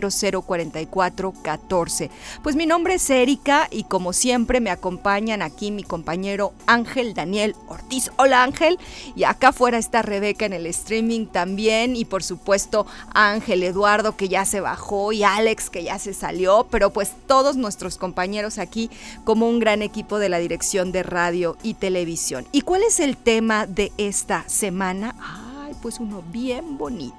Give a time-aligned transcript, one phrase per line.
[0.45, 2.09] 0044 14
[2.41, 7.55] pues mi nombre es Erika y como siempre me acompañan aquí mi compañero Ángel Daniel
[7.67, 8.09] Ortiz.
[8.17, 8.79] Hola Ángel.
[9.15, 11.95] Y acá afuera está Rebeca en el streaming también.
[11.95, 16.65] Y por supuesto Ángel Eduardo que ya se bajó y Alex que ya se salió.
[16.71, 18.89] Pero pues todos nuestros compañeros aquí
[19.25, 22.47] como un gran equipo de la dirección de radio y televisión.
[22.51, 25.13] ¿Y cuál es el tema de esta semana?
[25.21, 27.13] Ay, pues uno bien bonito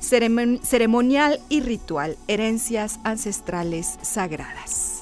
[0.00, 5.01] ceremonial y ritual, herencias ancestrales sagradas.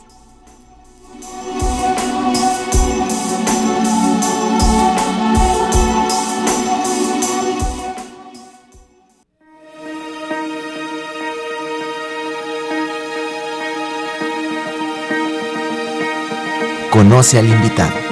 [16.91, 18.10] Conoce al invitado.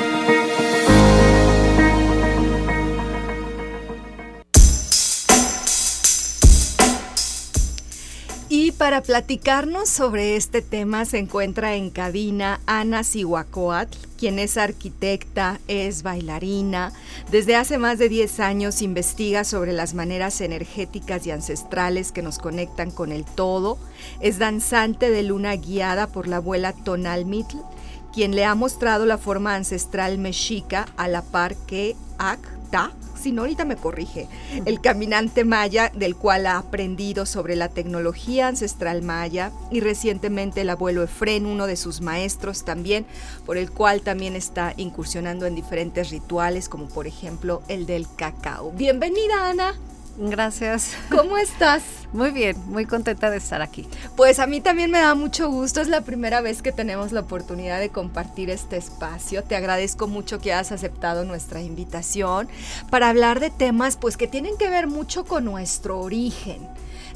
[8.78, 16.04] Para platicarnos sobre este tema se encuentra en cabina Ana Sihuacoatl, quien es arquitecta, es
[16.04, 16.92] bailarina.
[17.32, 22.38] Desde hace más de 10 años investiga sobre las maneras energéticas y ancestrales que nos
[22.38, 23.78] conectan con el todo.
[24.20, 27.56] Es danzante de luna guiada por la abuela Tonal Mitl,
[28.14, 31.96] quien le ha mostrado la forma ancestral mexica a la par que
[32.68, 34.28] Akta si no ahorita me corrige,
[34.64, 40.70] el caminante maya del cual ha aprendido sobre la tecnología ancestral maya y recientemente el
[40.70, 43.06] abuelo Efren, uno de sus maestros también,
[43.44, 48.70] por el cual también está incursionando en diferentes rituales como por ejemplo el del cacao.
[48.72, 49.74] Bienvenida Ana.
[50.20, 50.96] Gracias.
[51.10, 51.84] ¿Cómo estás?
[52.12, 53.86] Muy bien, muy contenta de estar aquí.
[54.16, 57.20] Pues a mí también me da mucho gusto, es la primera vez que tenemos la
[57.20, 59.44] oportunidad de compartir este espacio.
[59.44, 62.48] Te agradezco mucho que hayas aceptado nuestra invitación
[62.90, 66.66] para hablar de temas pues que tienen que ver mucho con nuestro origen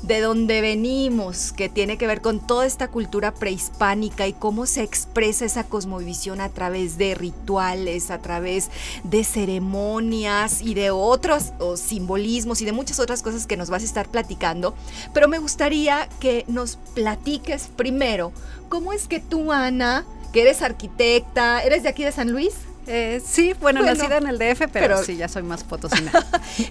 [0.03, 4.83] de dónde venimos, que tiene que ver con toda esta cultura prehispánica y cómo se
[4.83, 8.71] expresa esa cosmovisión a través de rituales, a través
[9.05, 13.87] de ceremonias y de otros simbolismos y de muchas otras cosas que nos vas a
[13.87, 14.75] estar platicando.
[15.15, 18.33] Pero me gustaría que nos platiques primero
[18.69, 22.55] cómo es que tú, Ana, que eres arquitecta, ¿eres de aquí de San Luis?
[22.87, 26.11] Eh, sí, bueno, nacida en el DF, pero, sí, ya soy más potosina.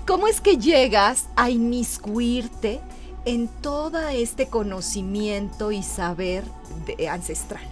[0.06, 2.82] ¿Cómo es que llegas a inmiscuirte
[3.26, 6.44] en todo este conocimiento y saber
[7.10, 7.64] ancestral?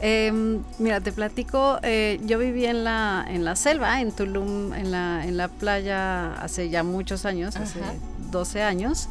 [0.00, 4.90] Em, mira, te platico, eh, yo viví en la, en la selva, en Tulum, en
[4.90, 7.80] la, en la playa hace ya muchos años, hace
[8.30, 9.08] 12 años.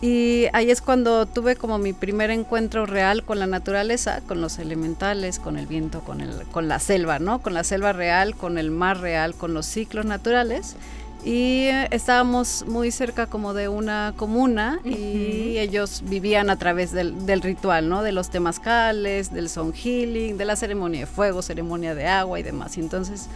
[0.00, 4.58] Y ahí es cuando tuve como mi primer encuentro real con la naturaleza, con los
[4.58, 7.40] elementales, con el viento, con, el, con la selva, ¿no?
[7.40, 10.76] Con la selva real, con el mar real, con los ciclos naturales.
[11.24, 17.42] Y estábamos muy cerca como de una comuna y ellos vivían a través del, del,
[17.42, 18.02] ritual, ¿no?
[18.02, 22.42] De los temazcales, del son healing, de la ceremonia de fuego, ceremonia de agua y
[22.42, 22.78] demás.
[22.78, 23.26] Y entonces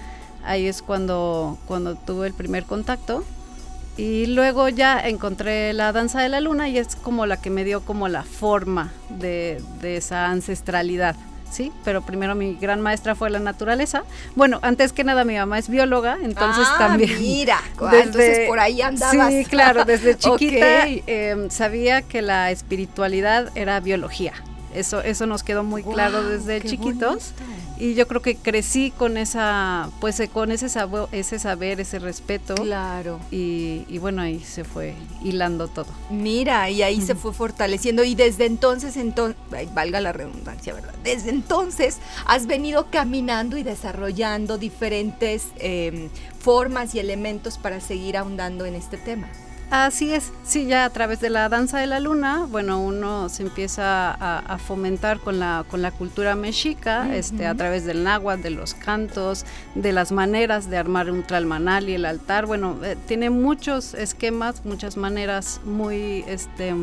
[0.45, 3.25] ahí es cuando, cuando tuve el primer contacto.
[3.97, 7.63] Y luego ya encontré la danza de la luna y es como la que me
[7.63, 11.15] dio como la forma de, de esa ancestralidad.
[11.53, 11.71] ¿Sí?
[11.85, 14.05] Pero primero mi gran maestra fue la naturaleza.
[14.35, 17.21] Bueno, antes que nada mi mamá es bióloga, entonces ah, también.
[17.21, 17.61] Mira,
[17.93, 19.33] entonces por ahí andabas.
[19.33, 24.33] Sí, claro, desde chiquita em, sabía que la espiritualidad era biología.
[24.75, 27.33] Eso, eso nos quedó muy claro desde chiquitos
[27.83, 31.99] y yo creo que crecí con esa, pues eh, con ese saber, ese saber, ese
[31.99, 32.55] respeto.
[32.55, 33.19] Claro.
[33.33, 34.95] Y, y bueno, ahí se fue
[35.25, 35.89] hilando todo.
[36.09, 39.37] Mira, y ahí se fue fortaleciendo y desde entonces, entonces,
[39.75, 40.95] valga la redundancia, ¿verdad?
[41.03, 46.09] Desde entonces has venido caminando y desarrollando diferentes em,
[46.39, 49.27] formas y elementos para seguir ahondando en este tema.
[49.73, 53.43] Así es, sí, ya a través de la danza de la luna, bueno, uno se
[53.43, 58.51] empieza a, fomentar con la, con la cultura mexica, este, a través del náhuatl, de
[58.51, 63.31] los cantos, de las maneras de armar un tralmanal y el altar, bueno, eh, tiene
[63.31, 66.75] muchos esquemas, muchas maneras muy, este,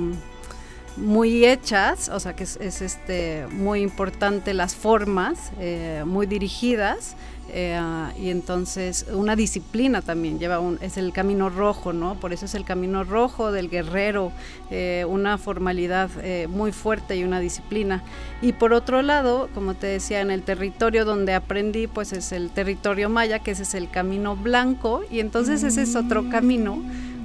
[0.97, 7.15] muy hechas, o sea que es, este, muy importante las formas, eh, muy dirigidas
[7.51, 7.79] eh,
[8.17, 12.19] y entonces una disciplina también lleva un, es el camino rojo, ¿no?
[12.19, 14.31] Por eso es el camino rojo del guerrero,
[14.69, 18.03] eh, una formalidad eh, muy fuerte y una disciplina.
[18.41, 22.49] Y por otro lado, como te decía, en el territorio donde aprendí, pues es el
[22.49, 26.81] territorio maya, que ese es el camino blanco, y entonces ese es otro camino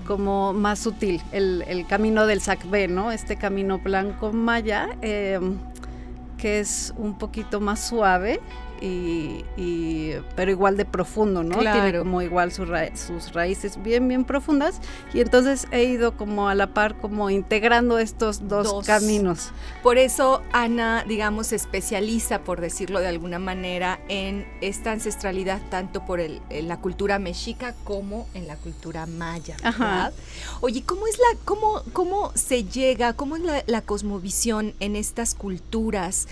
[0.06, 3.10] como más sutil, el, el camino del Sacbé, ¿no?
[3.10, 8.40] Este camino blanco maya, que es un poquito más suave
[8.80, 11.58] y, pero igual de profundo, ¿no?
[11.58, 14.80] Tiene como igual sus, sus raíces bien, bien profundas
[15.12, 19.50] y entonces he ido como a la par como integrando estos dos, caminos.
[19.82, 26.04] Por eso Ana, digamos, se especializa, por decirlo de alguna manera, en esta ancestralidad tanto
[26.04, 30.12] por el, en la cultura mexica como en la cultura maya, ¿verdad?
[30.60, 35.34] Oye, ¿cómo es la, cómo, cómo se llega, cómo es la, la cosmovisión en estas
[35.34, 36.26] culturas?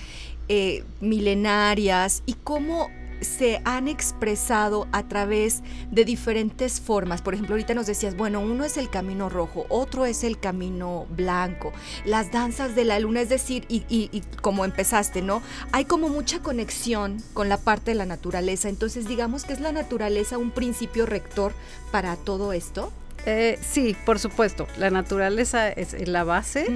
[0.48, 2.90] Eh, milenarias y cómo
[3.22, 7.22] se han expresado a través de diferentes formas.
[7.22, 11.06] Por ejemplo, ahorita nos decías, bueno, uno es el camino rojo, otro es el camino
[11.10, 11.72] blanco,
[12.04, 15.42] las danzas de la luna, es decir, y, y como empezaste, ¿no?
[15.70, 19.72] Hay como mucha conexión con la parte de la naturaleza, entonces digamos que es la
[19.72, 21.52] naturaleza un principio rector
[21.90, 22.92] para todo esto.
[23.24, 26.66] Eh, sí, por supuesto, la naturaleza es la base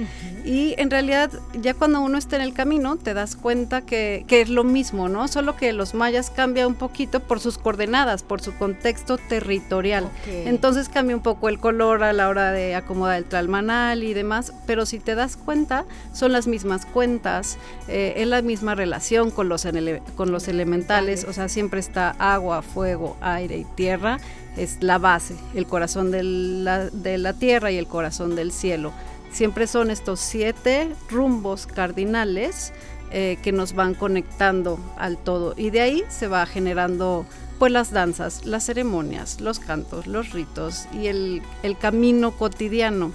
[0.45, 1.29] y en realidad
[1.59, 5.27] ya cuando uno está en el camino te das cuenta que, es lo mismo, ¿no?
[5.27, 10.09] Solo que los mayas cambia un poquito por sus coordenadas, por su contexto territorial.
[10.27, 14.53] Entonces cambia un poco el color a la hora de acomodar el tralmanal y demás,
[14.65, 17.57] pero si te das cuenta son las mismas cuentas,
[17.87, 19.67] eh, es la misma relación con los,
[20.15, 24.19] con los elementales, o sea, siempre está agua, fuego, aire y tierra
[24.57, 28.91] es la base, el corazón de la, de la tierra y el corazón del cielo.
[29.31, 32.73] Siempre son estos siete rumbos cardinales
[33.11, 37.25] eh, que nos van conectando al todo y de ahí se va generando
[37.59, 43.11] pues las danzas, las ceremonias, los cantos, los ritos y el, el camino cotidiano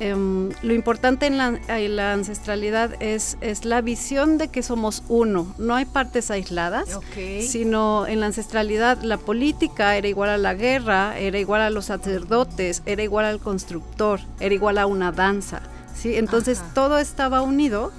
[0.00, 5.76] Em, lo importante en la, ancestralidad es, es, la visión de que somos uno, no
[5.76, 6.98] hay partes aisladas,
[7.40, 11.86] sino en la ancestralidad la política era igual a la guerra, era igual a los
[11.86, 15.62] sacerdotes, era igual al constructor, era igual a una danza,
[15.94, 16.16] ¿sí?
[16.16, 17.92] Entonces todo estaba unido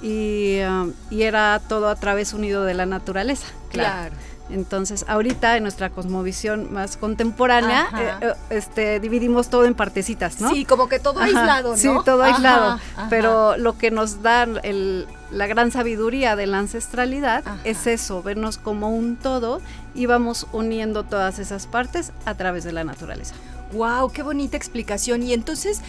[0.00, 3.46] y, um, y, era todo a través unido de la naturaleza.
[3.70, 4.14] claro.
[4.52, 10.50] Entonces, ahorita en nuestra cosmovisión más contemporánea, eh, eh, este, dividimos todo en partecitas, ¿no?
[10.50, 11.76] Sí, como que todo aislado, ¿no?
[11.76, 12.78] Sí, todo aislado.
[13.08, 18.90] Pero lo que nos da la gran sabiduría de la ancestralidad es eso, vernos como
[18.90, 19.60] un todo
[19.94, 23.34] y vamos uniendo todas esas partes a través de la naturaleza.
[23.72, 24.12] ¡Wow!
[24.12, 25.22] ¡Qué bonita explicación!
[25.22, 25.80] Y entonces,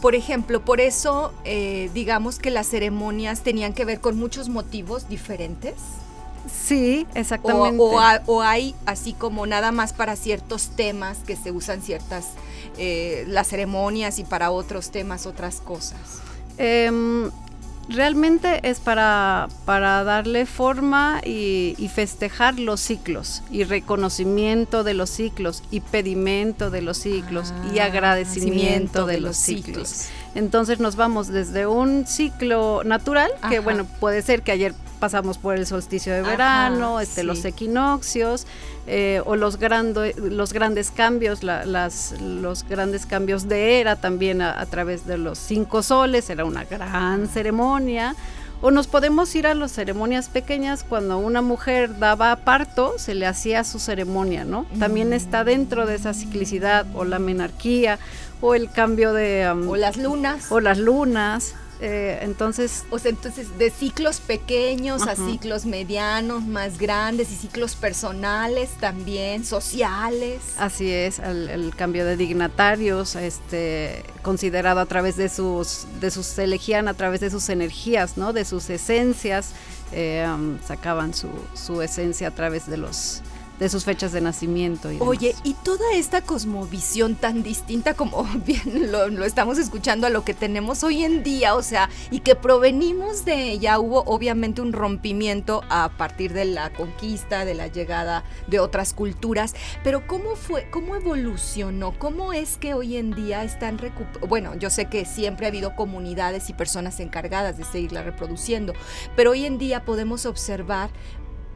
[0.00, 5.08] por ejemplo, por eso eh, digamos que las ceremonias tenían que ver con muchos motivos
[5.08, 5.74] diferentes.
[6.68, 7.82] Sí, exactamente.
[8.26, 12.26] O, hay así como nada más para ciertos temas que se usan ciertas,
[12.76, 16.20] eh, las ceremonias y para otros temas otras cosas.
[16.58, 17.30] Em,
[17.88, 25.62] realmente es para, para darle forma y, festejar los ciclos y reconocimiento de los ciclos
[25.70, 30.08] y pedimento de los ciclos y ah, agradecimiento de, los ciclos.
[30.34, 35.56] Entonces nos vamos desde un ciclo natural, que bueno, puede ser que ayer pasamos por
[35.56, 38.46] el solsticio de verano, este, los equinoccios,
[38.86, 39.58] eh, o los,
[40.16, 45.82] los grandes cambios, las, los grandes cambios de era también a, través de los cinco
[45.82, 48.14] soles, era una gran ceremonia.
[48.60, 53.24] O nos podemos ir a las ceremonias pequeñas cuando una mujer daba parto, se le
[53.24, 54.66] hacía su ceremonia, ¿no?
[54.80, 58.00] También está dentro de esa ciclicidad o la menarquía
[58.40, 59.48] o el cambio de...
[59.48, 60.50] o las lunas.
[60.50, 61.54] O las lunas.
[61.80, 67.76] Eh, entonces, o sea, entonces de ciclos pequeños a ciclos medianos, más grandes y ciclos
[67.76, 70.40] personales también, sociales.
[70.58, 76.44] Así es, el, cambio de dignatarios, este, considerado a través de sus, de sus, se
[76.44, 78.32] elegían a través de sus energías, ¿no?
[78.32, 79.52] De sus esencias,
[79.92, 80.26] eh,
[80.66, 83.22] sacaban su, su esencia a través de los
[83.58, 84.90] de sus fechas de nacimiento.
[84.92, 90.24] Y Oye, y toda esta cosmovisión tan distinta como bien lo, estamos escuchando a lo
[90.24, 94.72] que tenemos hoy en día, o sea, y que provenimos de ella, hubo obviamente un
[94.72, 100.68] rompimiento a partir de la conquista, de la llegada de otras culturas, pero ¿cómo fue,
[100.70, 101.98] cómo evolucionó?
[101.98, 103.78] ¿Cómo es que hoy en día están?
[104.28, 108.72] Bueno, yo sé que siempre ha habido comunidades y personas encargadas de seguirla reproduciendo,
[109.16, 110.90] pero hoy en día podemos observar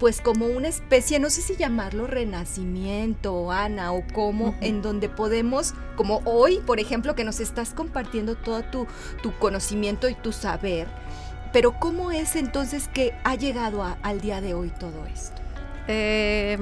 [0.03, 5.75] pues como una especie, no sé si llamarlo renacimiento, Ana, o como en donde podemos,
[5.95, 8.89] como hoy, por ejemplo, que nos estás compartiendo todo tu,
[9.23, 10.89] tu conocimiento y tu saber,
[11.53, 15.42] pero ¿cómo es entonces que ha llegado al día de hoy todo esto?
[15.89, 16.59] Eh,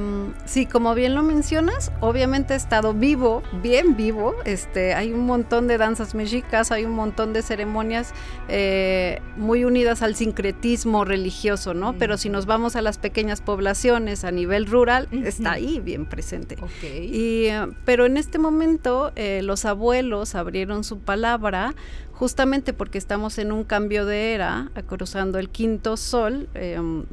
[0.47, 4.35] sí, como bien lo mencionas, obviamente he estado vivo, bien vivo.
[4.45, 8.15] Este, hay un montón de danzas mexicas, hay un montón de ceremonias
[8.49, 11.95] eh, muy unidas al sincretismo religioso, ¿no?
[11.99, 16.57] Pero si nos vamos a las pequeñas poblaciones a nivel rural, está ahí bien presente.
[16.83, 21.75] Y, eh, pero en este momento eh, los abuelos abrieron su palabra
[22.13, 26.49] justamente porque estamos en un cambio de era, cruzando el quinto sol.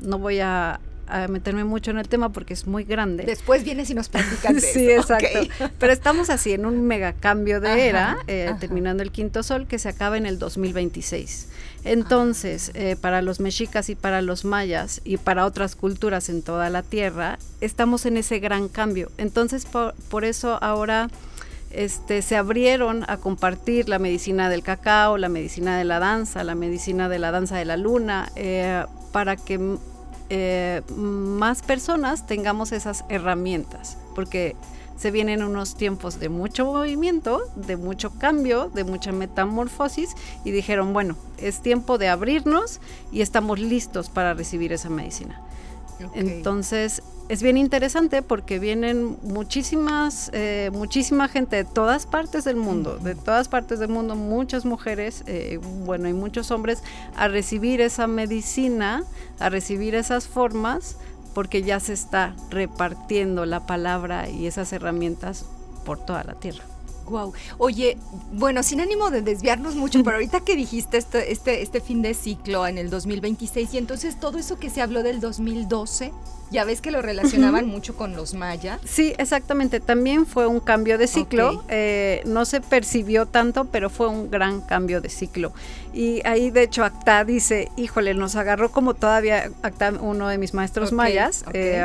[0.01, 3.23] no voy a a meterme mucho en el tema porque es muy grande.
[3.23, 5.39] Después vienes y nos platicas de sí, exacto.
[5.79, 9.79] Pero estamos así en un mega cambio de era, eh, terminando el quinto sol que
[9.79, 11.49] se acaba en el 2026.
[11.83, 16.69] Entonces, eh, para los mexicas y para los mayas y para otras culturas en toda
[16.69, 19.11] la tierra, estamos en ese gran cambio.
[19.17, 21.09] Entonces, por, eso ahora...
[21.69, 26.55] Este, se abrieron a compartir la medicina del cacao, la medicina de la danza, la
[26.55, 29.77] medicina de la danza de la luna, eh, para que
[30.29, 34.55] eh, más personas tengamos esas herramientas, porque
[34.97, 40.91] se vienen unos tiempos de mucho movimiento, de mucho cambio, de mucha metamorfosis y dijeron,
[40.91, 42.79] bueno, es tiempo de abrirnos
[43.11, 45.41] y estamos listos para recibir esa medicina.
[46.13, 52.97] Entonces, es bien interesante porque vienen muchísimas, eh, muchísima gente de todas partes del mundo,
[52.97, 56.83] de todas partes del mundo, muchas mujeres, eh, bueno, y muchos hombres,
[57.15, 59.03] a recibir esa medicina,
[59.39, 60.97] a recibir esas formas,
[61.33, 65.45] porque ya se está repartiendo la palabra y esas herramientas
[65.85, 66.63] por toda la tierra.
[67.09, 67.33] Wow.
[67.57, 67.97] Oye,
[68.31, 72.13] bueno, sin ánimo de desviarnos mucho, pero ahorita que dijiste este, este, este fin de
[72.13, 76.11] ciclo en el 2026 y entonces todo eso que se habló del 2012,
[76.49, 78.79] ya ves que lo relacionaban mucho con los mayas.
[78.85, 79.79] Sí, exactamente.
[79.79, 81.63] También fue un cambio de ciclo.
[81.67, 85.51] Eh, no se percibió tanto, pero fue un gran cambio de ciclo.
[85.93, 90.53] Y ahí, de hecho, Acta dice, híjole, nos agarró como todavía Acta, uno de mis
[90.53, 91.43] maestros mayas.
[91.53, 91.83] Eh,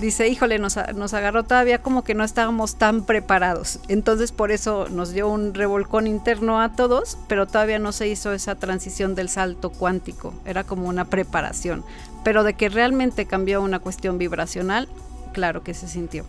[0.00, 3.78] dice, híjole, nos, nos, agarró todavía como que no estábamos tan preparados.
[3.88, 8.32] Entonces por eso nos dio un revolcón interno a todos, pero todavía no se hizo
[8.32, 10.34] esa transición del salto cuántico.
[10.44, 11.84] Era como una preparación.
[12.24, 14.88] Pero de que realmente cambió una cuestión vibracional,
[15.32, 16.24] claro que se sintió.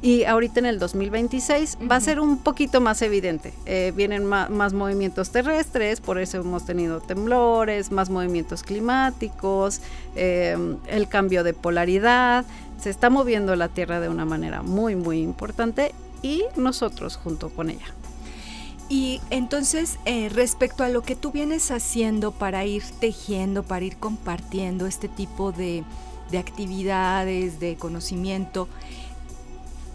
[0.00, 3.52] Y ahorita en el 2026 va a ser un poquito más evidente.
[3.66, 9.80] Eh, vienen más movimientos terrestres, por eso hemos tenido temblores, más movimientos climáticos,
[10.14, 10.56] eh,
[10.86, 12.44] el cambio de polaridad.
[12.80, 17.70] Se está moviendo la Tierra de una manera muy, muy importante y nosotros junto con
[17.70, 17.86] ella.
[18.88, 23.96] Y entonces, eh, respecto a lo que tú vienes haciendo para ir tejiendo, para ir
[23.98, 25.84] compartiendo este tipo de,
[26.30, 28.66] de actividades, de conocimiento,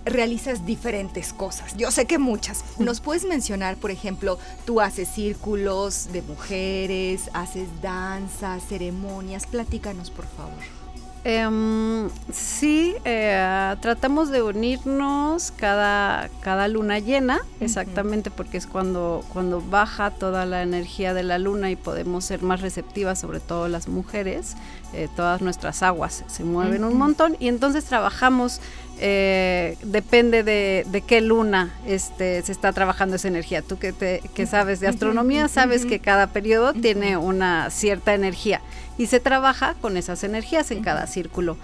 [0.05, 1.75] realizas diferentes cosas.
[1.75, 2.63] Yo sé que muchas.
[2.77, 9.47] ¿Nos puedes mencionar, por ejemplo, tú haces círculos de mujeres, haces danza, ceremonias?
[9.47, 10.82] Platícanos, por favor.
[11.25, 19.61] Em, sí, eh, tratamos de unirnos cada, cada luna llena, exactamente porque es cuando, cuando
[19.61, 23.87] baja toda la energía de la luna y podemos ser más receptivas, sobre todo las
[23.87, 24.57] mujeres.
[24.93, 28.61] Eh, todas nuestras aguas se mueven un montón y entonces trabajamos
[28.99, 33.61] eh, depende de, de, qué luna este, se está trabajando esa energía.
[33.63, 38.61] Tú que, te, que sabes de astronomía, sabes que cada periodo tiene una cierta energía
[38.97, 41.57] y se trabaja con esas energías en cada círculo.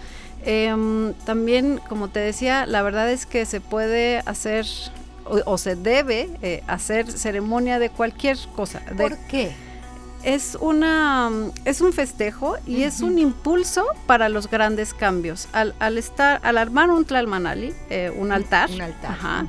[0.45, 4.65] Em, también, como te decía, la verdad es que se puede hacer
[5.25, 8.81] o, se debe eh, hacer ceremonia de cualquier cosa.
[8.98, 9.51] ¿Por qué?
[10.23, 11.31] Es una
[11.65, 15.47] es un festejo y es un impulso para los grandes cambios.
[15.53, 18.69] Al, al estar, al armar un tlalmanali, eh, un altar,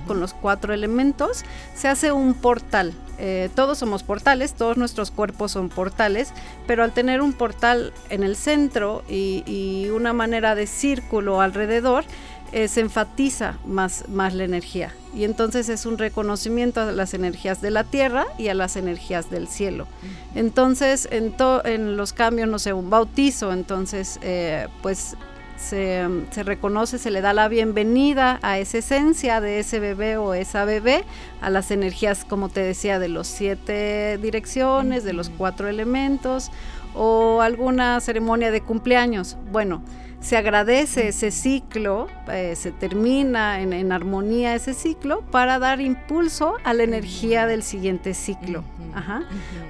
[0.06, 2.92] con los cuatro elementos, se hace un portal.
[3.18, 6.32] Eh, todos somos portales, todos nuestros cuerpos son portales,
[6.66, 12.04] pero al tener un portal en el centro y una manera de círculo alrededor,
[12.52, 14.92] eh, se enfatiza más, más la energía.
[15.14, 19.30] Y entonces es un reconocimiento a las energías de la tierra y a las energías
[19.30, 19.86] del cielo.
[20.34, 25.16] Entonces, en, en los cambios, no sé, un bautizo, entonces, eh, pues
[25.56, 30.34] se, se, reconoce, se le da la bienvenida a esa esencia de ese bebé o
[30.34, 31.04] esa bebé,
[31.40, 36.50] a las energías, como te decía, de los siete direcciones, de los cuatro elementos,
[36.94, 39.36] o alguna ceremonia de cumpleaños.
[39.52, 39.82] Bueno,
[40.20, 46.74] se agradece ese ciclo, eh, se termina en, armonía ese ciclo para dar impulso a
[46.74, 48.62] la energía del siguiente ciclo.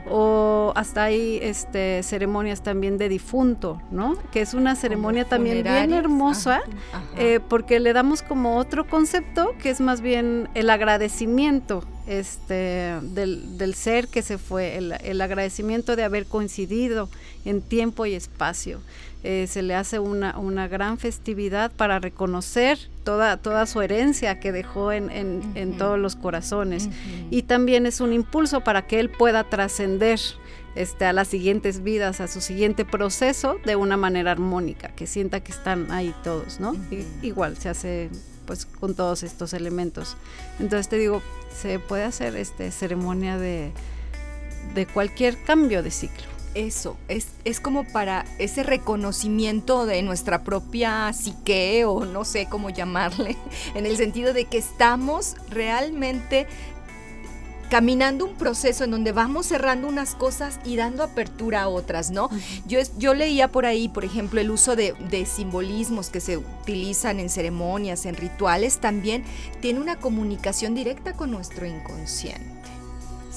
[0.09, 4.17] O hasta hay este, ceremonias también de difunto, ¿no?
[4.33, 6.63] Que es una ceremonia también bien hermosa
[7.17, 13.75] eh, porque le damos como otro concepto que es más bien el agradecimiento este, del,
[13.75, 17.09] ser que se fue, el agradecimiento de haber coincidido
[17.45, 18.81] en tiempo y espacio.
[19.23, 24.51] Eh, se le hace una, una, gran festividad para reconocer toda, toda su herencia que
[24.51, 26.89] dejó en, en, todos los corazones.
[27.31, 30.19] Y también es un impulso para que él pueda trascender
[30.75, 35.41] este, a las siguientes vidas, a su siguiente proceso de una manera armónica, que sienta
[35.41, 36.75] que están ahí todos, ¿no?
[37.21, 38.09] igual se hace
[38.47, 40.17] pues con todos estos elementos.
[40.61, 41.23] Entonces te digo,
[41.55, 43.71] se puede hacer este ceremonia de,
[44.75, 51.13] de cualquier cambio de ciclo eso, es, es como para ese reconocimiento de nuestra propia
[51.13, 53.37] psique o no sé cómo llamarle,
[53.75, 56.47] en el sentido de que estamos realmente
[57.71, 62.29] caminando un proceso en donde vamos cerrando unas cosas y dando apertura a otras, ¿no?
[62.67, 67.21] Yo, yo leía por ahí, por ejemplo, el uso de, de, simbolismos que se utilizan
[67.21, 69.25] en ceremonias, en rituales, también
[69.61, 72.60] tiene una comunicación directa con nuestro inconsciente.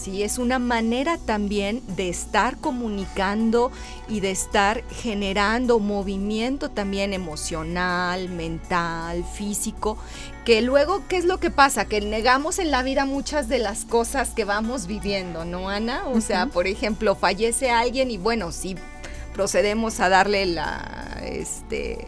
[0.04, 0.24] ¿Sí?
[0.24, 3.72] Es una manera también de estar comunicando
[4.10, 9.98] y de estar generando movimiento también emocional, mental, físico,
[10.46, 11.86] que luego, ¿qué es lo que pasa?
[11.86, 16.04] Que negamos en la vida muchas de las cosas que vamos viviendo, ¿no, Ana?
[16.08, 18.76] O sea, por ejemplo, fallece alguien y bueno, si
[19.34, 22.06] procedemos a darle la, este,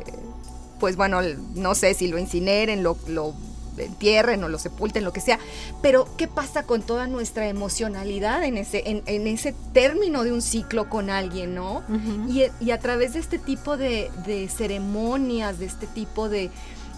[0.79, 1.21] pues bueno,
[1.55, 3.33] no sé si lo incineren, lo, lo
[3.77, 5.39] entierren o lo sepulten, lo que sea.
[5.81, 10.89] Pero, ¿qué pasa con toda nuestra emocionalidad en ese, en, ese término de un ciclo
[10.89, 11.83] con alguien, no?
[12.27, 14.09] y, a través de este tipo de,
[14.55, 16.51] ceremonias, de este tipo de,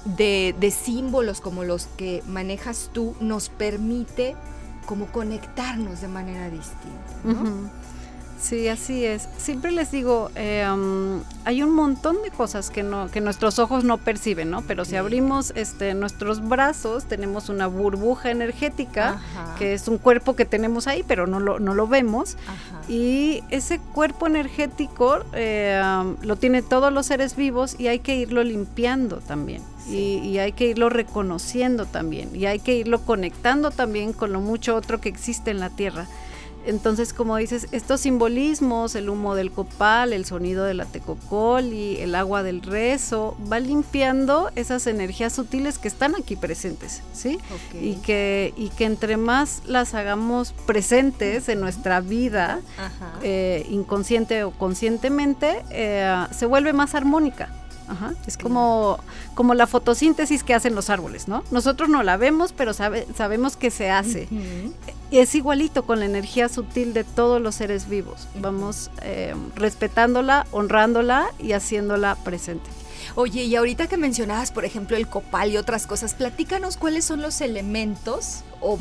[0.05, 4.35] de, símbolos como los que manejas tú, nos permite
[4.85, 7.69] como conectarnos de manera distinta, ¿no?
[8.39, 9.27] Sí, así es.
[9.37, 13.97] Siempre les digo, em, hay un montón de cosas que no, que nuestros ojos no
[13.97, 14.61] perciben, ¿no?
[14.61, 19.19] Pero si abrimos este, nuestros brazos, tenemos una burbuja energética,
[19.57, 22.37] que es un cuerpo que tenemos ahí, pero no lo, no lo vemos.
[22.87, 28.43] Y ese cuerpo energético em, lo tiene todos los seres vivos y hay que irlo
[28.43, 29.63] limpiando también.
[29.89, 32.35] Y, y, hay que irlo reconociendo también.
[32.35, 36.07] Y hay que irlo conectando también con lo mucho otro que existe en la Tierra.
[36.67, 42.13] Entonces, como dices, estos simbolismos, el humo del copal, el sonido de la tecocoli, el
[42.13, 47.39] agua del rezo, va limpiando esas energías sutiles que están aquí presentes, ¿sí?
[47.81, 52.59] Y, que, y que entre más las hagamos presentes en nuestra vida,
[53.23, 57.49] eh, inconsciente o conscientemente, eh, se vuelve más armónica.
[58.25, 58.99] Es como,
[59.33, 61.43] como la fotosíntesis que hacen los árboles, ¿no?
[61.51, 64.27] Nosotros no la vemos, pero sabemos que se hace.
[65.09, 68.27] Y es igualito con la energía sutil de todos los seres vivos.
[68.41, 72.69] Vamos eh, respetándola, honrándola y haciéndola presente.
[73.15, 77.21] Oye, y ahorita que mencionabas, por ejemplo, el copal y otras cosas, platícanos cuáles son
[77.21, 78.77] los elementos o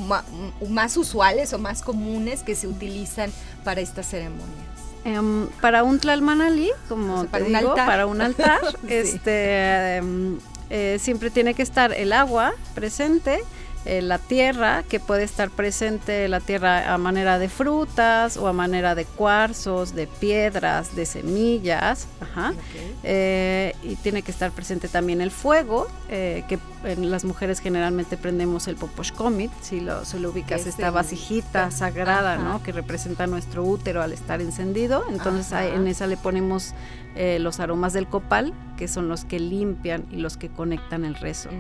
[0.69, 3.31] más usuales o más comunes que se utilizan
[3.63, 4.76] para estas ceremonias.
[5.07, 10.39] Em, para un tlalmanali, como te digo, para un altar, este, em,
[10.69, 13.45] eh, siempre tiene que estar el agua presente,
[13.87, 18.53] eh, la tierra, que puede estar presente la tierra a manera de frutas o a
[18.53, 22.09] manera de cuarzos, de piedras, de semillas,
[23.05, 28.17] eh, y tiene que estar presente también el fuego, eh, que en las mujeres generalmente
[28.17, 32.63] prendemos el poposhkomit, si lo, se lo ubicas, esta vasijita sagrada, ¿no?
[32.65, 36.75] Que representa nuestro útero al estar encendido, entonces en esa le ponemos
[37.39, 41.51] los aromas del copal, que son los que limpian y los que conectan el rezo.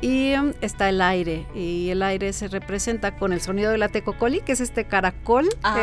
[0.00, 3.88] Y um, está el aire, y el aire se representa con el sonido de la
[3.88, 5.76] tecocoli, que es este caracol, ah,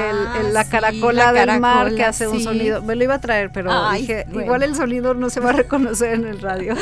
[0.53, 2.81] la caracola del mar que hace un sonido.
[2.81, 6.13] Me lo iba a traer, pero dije, igual el sonido no se va a reconocer
[6.13, 6.75] en el radio.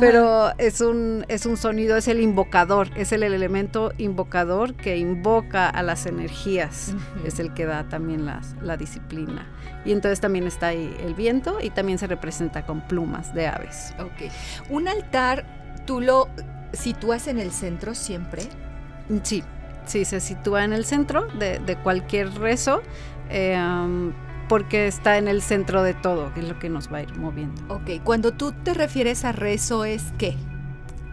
[0.00, 5.68] pero es un, es un sonido, es el invocador, es el, elemento invocador que invoca
[5.68, 9.48] a las energías, es el que da también las, la disciplina.
[9.84, 13.94] Y entonces también está ahí el viento y también se representa con plumas de aves.
[13.98, 14.30] Ok.
[14.70, 15.44] Un altar,
[15.84, 16.28] tú lo
[16.72, 18.42] sitúas en el centro siempre?
[19.22, 19.42] Sí,
[19.86, 22.82] sí, se sitúa en el centro de, cualquier rezo.
[23.30, 23.56] Eh,
[24.48, 27.14] porque está en el centro de todo, que es lo que nos va a ir
[27.16, 27.62] moviendo.
[27.68, 30.36] Ok, cuando tú te refieres a rezo, ¿es qué?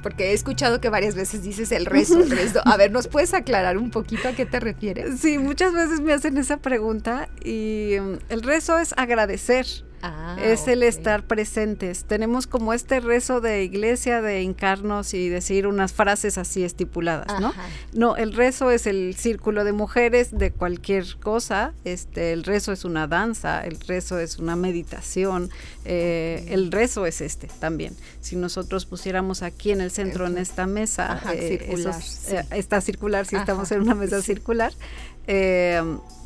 [0.02, 2.62] Porque he escuchado que varias veces dices el rezo, el rezo.
[2.65, 5.20] A ver, ¿nos puedes aclarar un poquito a qué te refieres?
[5.20, 9.65] Sí, muchas veces me hacen esa pregunta y um, el rezo es agradecer
[10.01, 12.05] Ah, es el estar presentes.
[12.05, 17.53] Tenemos como este rezo de iglesia de encarnos y decir unas frases así estipuladas, ¿no?
[17.93, 21.73] No, el rezo es el círculo de mujeres de cualquier cosa.
[21.86, 25.49] Este, el rezo es una danza, el rezo es una meditación,
[25.86, 27.95] eh, el rezo es este también.
[28.21, 33.25] Si nosotros pusiéramos aquí en el centro, en esta mesa, eh, circular, eh, está circular,
[33.25, 34.73] si estamos en una mesa circular,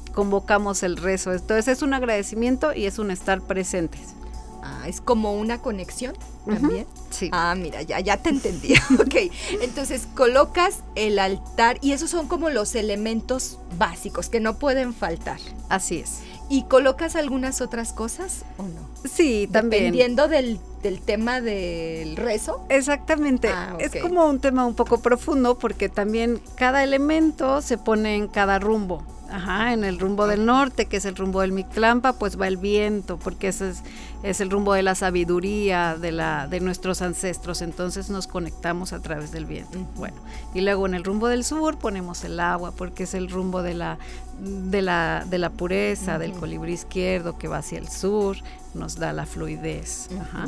[0.09, 1.31] convocamos el rezo.
[1.31, 4.15] Entonces es un agradecimiento y es un estar presentes.
[4.61, 6.85] Ah, es como una conexión también.
[7.09, 7.29] Sí.
[7.31, 8.73] Ah, mira, ya, ya te entendí.
[8.99, 9.31] ok.
[9.61, 15.39] Entonces colocas el altar y esos son como los elementos básicos que no pueden faltar.
[15.69, 16.19] Así es.
[16.49, 18.89] ¿Y colocas algunas otras cosas o no?
[19.07, 19.83] Sí, también.
[19.83, 20.59] Dependiendo del,
[21.05, 22.65] tema del rezo.
[22.69, 23.49] Exactamente.
[23.49, 28.27] Ah, es como un tema un poco profundo porque también cada elemento se pone en
[28.27, 29.03] cada rumbo.
[29.31, 32.57] Ajá, en el rumbo del norte, que es el rumbo del Mictlampa, pues va el
[32.57, 33.83] viento, porque ese es,
[34.23, 39.01] es, el rumbo de la sabiduría de, la, de nuestros ancestros, entonces nos conectamos a
[39.01, 39.77] través del viento.
[39.95, 40.17] Bueno,
[40.53, 43.73] y luego en el rumbo del sur ponemos el agua, porque es el rumbo de
[43.73, 43.97] la,
[44.39, 48.37] de la, de la pureza, del colibrí izquierdo que va hacia el sur,
[48.73, 50.09] nos da la fluidez.
[50.19, 50.47] Ajá.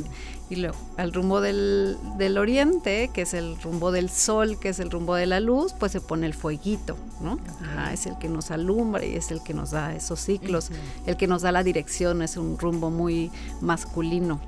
[0.52, 1.98] Y luego, al rumbo del,
[2.38, 5.94] oriente, que es el rumbo del sol, que es el rumbo de la luz, pues
[5.94, 7.40] se pone el fueguito, ¿no?
[7.94, 10.70] es el que nos alumbra y es el que nos da esos ciclos,
[11.06, 13.32] el que nos da la dirección, es un rumbo muy
[13.62, 14.40] masculino.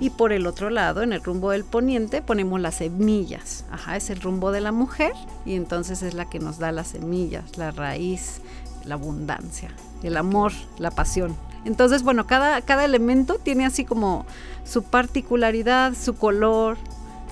[0.00, 4.10] Y por el otro lado, en el rumbo del poniente, ponemos las semillas, ajá, es
[4.10, 5.12] el rumbo de la mujer
[5.44, 8.40] y entonces es la que nos da las semillas, la raíz,
[8.84, 9.70] la abundancia,
[10.02, 11.36] el amor, la pasión.
[11.64, 14.24] Entonces, bueno, cada, cada elemento tiene así como
[14.64, 16.78] su particularidad, su color,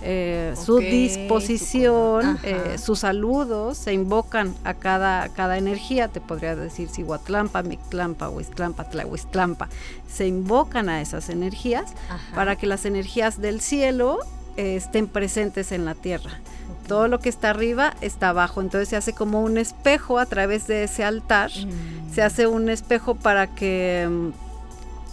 [0.07, 6.91] eh, su disposición, eh, sus saludos, se invocan a cada, cada energía, te podría decir
[6.91, 9.71] si Huatlampa, Mictlampa, Huistlampa, Tlahuistlampa,
[10.07, 11.95] se invocan a esas energías
[12.35, 14.19] para que las energías del cielo
[14.59, 16.39] eh, estén presentes en la tierra.
[16.87, 20.67] Todo lo que está arriba está abajo, entonces se hace como un espejo a través
[20.67, 22.25] de ese altar, se mm.
[22.25, 24.29] hace un espejo para que mm,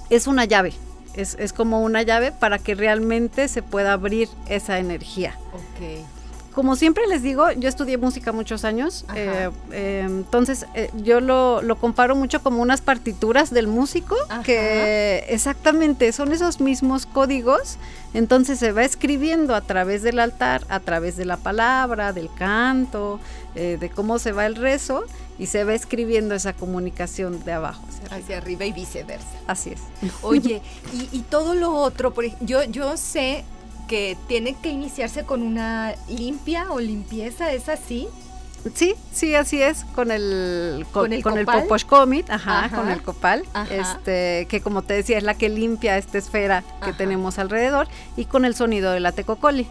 [0.10, 0.74] es una llave,
[1.15, 5.38] es, es, como una llave para que realmente se pueda abrir esa energía.
[5.76, 6.06] Okay.
[6.54, 11.62] Como siempre les digo, yo estudié música muchos años, eh, eh, entonces eh, yo lo,
[11.62, 17.78] lo, comparo mucho como unas partituras del músico, que exactamente son esos mismos códigos,
[18.14, 23.22] entonces se va escribiendo a través del altar, a través de la palabra, del canto,
[23.56, 25.06] de cómo se va el rezo,
[25.40, 29.26] y se va escribiendo esa comunicación de abajo hacia arriba, y viceversa.
[29.48, 29.80] Así es.
[30.22, 30.62] Oye,
[30.94, 33.46] y, y todo lo otro, por, yo, yo sé
[33.92, 38.08] que tiene que iniciarse con una limpia o limpieza, ¿es así?
[38.74, 41.46] Sí, sí, así es, con el con, el, con el
[42.30, 46.64] ajá, con el copal, este, que como te decía es la que limpia esta esfera
[46.86, 49.68] que tenemos alrededor, y con el sonido de la tecocoli.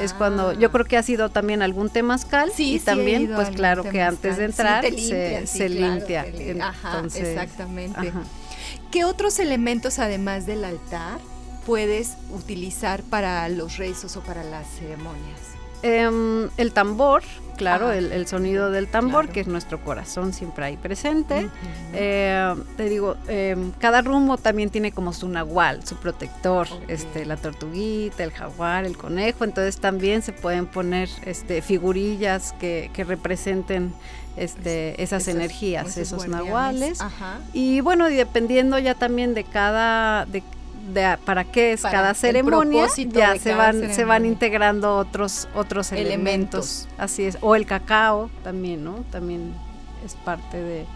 [0.00, 3.84] Es cuando yo creo que ha sido también algún temazcal sí, y también, pues claro
[3.84, 6.26] que antes de entrar se, limpia.
[6.26, 8.12] exactamente.
[8.90, 11.20] ¿Qué otros elementos además del altar
[11.66, 15.50] puedes utilizar para los rezos o para las ceremonias?
[15.82, 17.22] Em, el tambor,
[17.56, 21.48] claro, el, sonido del tambor, que es nuestro corazón siempre ahí presente.
[21.94, 27.36] Eh, te digo, em, cada rumbo también tiene como su nahual, su protector, este, la
[27.38, 33.94] tortuguita, el jaguar, el conejo, entonces también se pueden poner este, figurillas que, representen
[34.36, 37.02] este, esas, energías, esos, nahuales.
[37.54, 40.42] Y bueno, y dependiendo ya también de cada, de
[41.24, 46.88] para qué es cada ceremonia, ya se van, se van integrando otros, otros elementos.
[46.98, 47.38] Así es.
[47.40, 49.04] O el cacao también, ¿no?
[49.10, 49.52] También
[50.04, 50.86] es parte de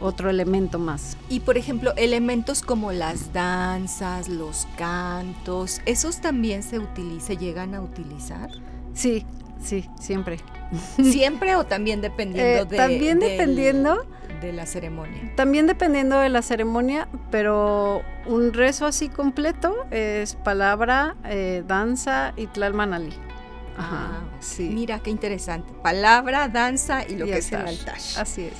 [0.00, 1.16] otro elemento más.
[1.28, 7.80] Y por ejemplo, elementos como las danzas, los cantos, ¿esos también se utiliza, llegan a
[7.80, 8.50] utilizar?
[8.94, 9.24] Sí,
[9.62, 10.38] sí, siempre.
[11.02, 12.76] ¿Siempre o también dependiendo eh, de...?
[12.76, 14.04] También dependiendo
[14.40, 15.32] de la ceremonia.
[15.36, 22.46] También dependiendo de la ceremonia, pero un rezo así completo es palabra, eh, danza y
[22.46, 23.12] tlalmanali.
[23.76, 24.68] Ajá, ah, sí.
[24.70, 25.72] Mira qué interesante.
[25.82, 27.96] Palabra, danza y lo que es el altar.
[28.16, 28.52] Así es.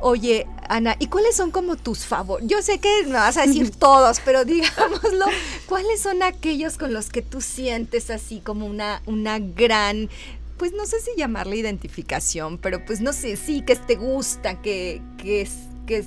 [0.00, 2.50] Oye, Ana, ¿y cuáles son como tus favoritos?
[2.50, 5.24] Yo sé que me vas a decir todos, pero digámoslo,
[5.66, 10.10] ¿cuáles son aquellos con los que tú sientes así como una, una gran
[10.56, 15.02] pues no sé si llamarle identificación, pero pues no sé, sí, que te gusta, que,
[15.18, 15.48] que,
[15.86, 16.04] que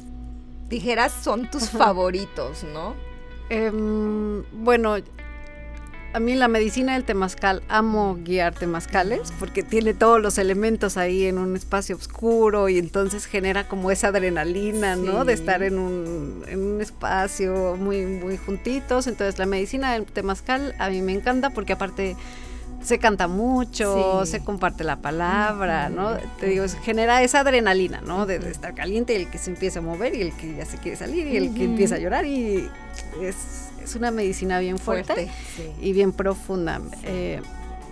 [0.69, 2.95] dijeras son tus favoritos, ¿no?
[3.49, 4.97] Em, bueno,
[6.11, 11.25] a mí la medicina del temazcal, amo guiar temazcales porque tiene todos los elementos ahí
[11.25, 15.23] en un espacio oscuro y entonces genera como esa adrenalina, ¿no?
[15.23, 19.05] De estar en un, en un espacio muy, muy juntitos.
[19.05, 22.15] Entonces la medicina del temazcal a mí me encanta porque aparte
[22.81, 26.17] se canta mucho, se comparte la palabra, ¿no?
[26.39, 28.25] Te digo, genera esa adrenalina, ¿no?
[28.25, 30.77] De, estar caliente y el que se empieza a mover y el que ya se
[30.77, 32.69] quiere salir y el que empieza a llorar y
[33.21, 35.29] es, una medicina bien fuerte,
[35.81, 36.79] y bien profunda.
[37.03, 37.41] Eh,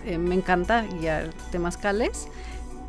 [0.05, 2.27] eh, me encanta guiar temazcales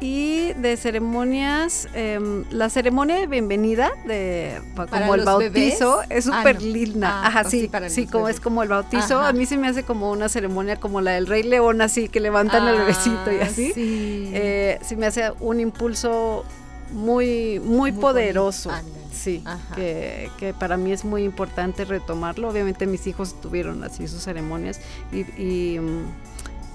[0.00, 6.62] y de ceremonias, em, la ceremonia de bienvenida de como el bautizo es ah, súper
[6.62, 7.10] linda.
[7.10, 9.18] Ah, Ajá, oh, sí, sí, como es como el bautizo.
[9.18, 12.20] A mí se me hace como una ceremonia como la del Rey León, así que
[12.20, 13.72] levantan el ah, bebecito y así.
[13.72, 14.30] Sí.
[14.32, 16.44] Eh, me hace un impulso
[16.92, 18.70] muy, muy, poderoso.
[19.12, 19.42] Sí,
[19.74, 22.48] que, que, para mí es muy importante retomarlo.
[22.48, 24.80] Obviamente mis hijos tuvieron así sus ceremonias
[25.10, 25.80] y, y,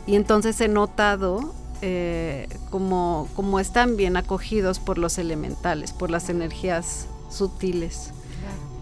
[0.05, 1.53] y entonces he notado
[1.85, 8.11] eh, como, como están bien acogidos por los elementales, por las energías sutiles.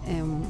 [0.06, 0.44] Em,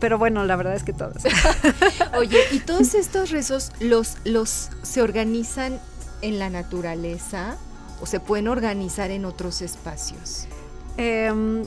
[0.00, 1.22] pero bueno, la verdad es que todos.
[2.18, 5.78] Oye, ¿y todos estos rezos los, los se organizan
[6.22, 7.58] en la naturaleza
[8.00, 10.46] o se pueden organizar en otros espacios?
[10.96, 11.64] Em,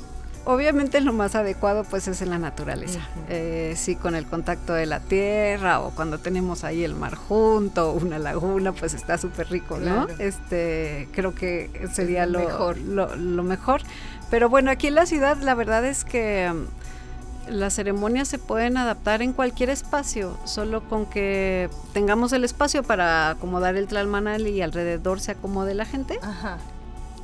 [0.47, 3.01] obviamente lo más adecuado pues es en la naturaleza.
[3.27, 7.91] Eh, sí, con el contacto de la tierra o cuando tenemos ahí el mar junto,
[7.91, 10.07] una laguna, pues está súper rico, ¿no?
[10.19, 12.77] Este, creo que sería lo mejor.
[12.77, 13.81] Lo, mejor.
[14.29, 18.77] Pero bueno, aquí en la ciudad la verdad es que mm, las ceremonias se pueden
[18.77, 24.61] adaptar en cualquier espacio, solo con que tengamos el espacio para acomodar el tlalmanal y
[24.61, 26.19] alrededor se acomode la gente.
[26.21, 26.57] Ajá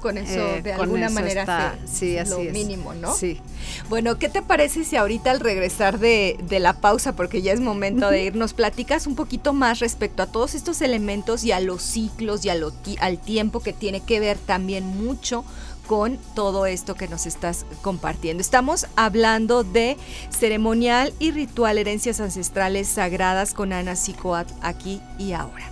[0.04, 3.16] con eso eh, de alguna manera sí, así lo mínimo, ¿no?
[3.16, 3.40] Sí.
[3.88, 8.10] Bueno, ¿qué te parece si ahorita al regresar de, la pausa, porque ya es momento
[8.10, 12.44] de irnos, platicas un poquito más respecto a todos estos elementos y a los ciclos
[12.44, 15.46] y a lo, al tiempo que tiene que ver también mucho
[15.88, 18.42] con todo esto que nos estás compartiendo.
[18.42, 19.96] Estamos hablando de
[20.38, 25.72] ceremonial y ritual herencias ancestrales sagradas con Ana Sicoat aquí y ahora.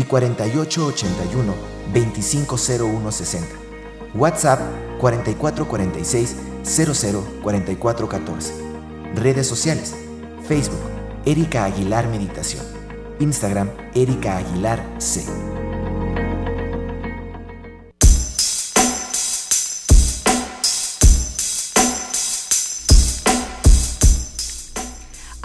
[0.00, 1.54] y 4881
[1.92, 3.46] 250160.
[4.14, 4.60] WhatsApp
[5.00, 8.54] 4446 004414.
[9.16, 9.94] Redes sociales.
[10.48, 10.80] Facebook
[11.26, 12.64] Erika Aguilar Meditación.
[13.18, 15.24] Instagram Erika Aguilar C.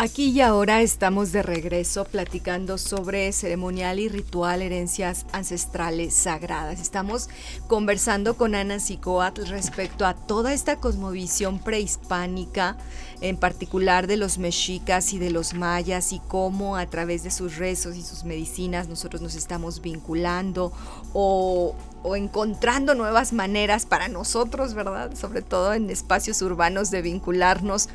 [0.05, 6.79] Aquí y ahora estamos de regreso platicando sobre ceremonial y ritual herencias ancestrales sagradas.
[6.79, 7.27] Estamos
[7.65, 12.77] conversando con Ana Sicoat respecto a toda esta cosmovisión prehispánica,
[13.19, 17.55] en particular de los mexicas y de los mayas y cómo a través de sus
[17.55, 20.71] rezos y sus medicinas nosotros nos estamos vinculando
[21.13, 21.75] o
[22.15, 25.15] encontrando nuevas maneras para nosotros, ¿verdad?
[25.15, 27.89] Sobre todo en espacios urbanos de vincularnos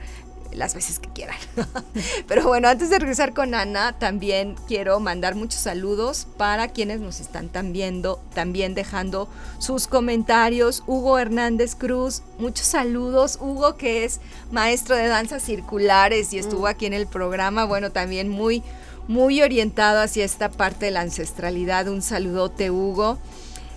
[0.53, 1.37] las veces que quieran.
[2.29, 7.21] Pero bueno, antes de regresar con Ana, también quiero mandar muchos saludos para quienes nos
[7.21, 10.83] están viendo, también dejando sus comentarios.
[10.87, 13.39] Hugo Hernández Cruz, muchos saludos.
[13.41, 16.67] Hugo, que es maestro de danzas circulares y estuvo mm.
[16.67, 18.63] aquí en el programa, bueno, también muy,
[19.07, 21.89] muy orientado hacia esta parte de la ancestralidad.
[21.89, 23.19] Un saludote, Hugo.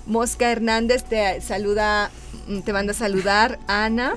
[0.06, 2.12] Mosca Hernández te saluda,
[2.66, 4.16] te manda a saludar, Ana.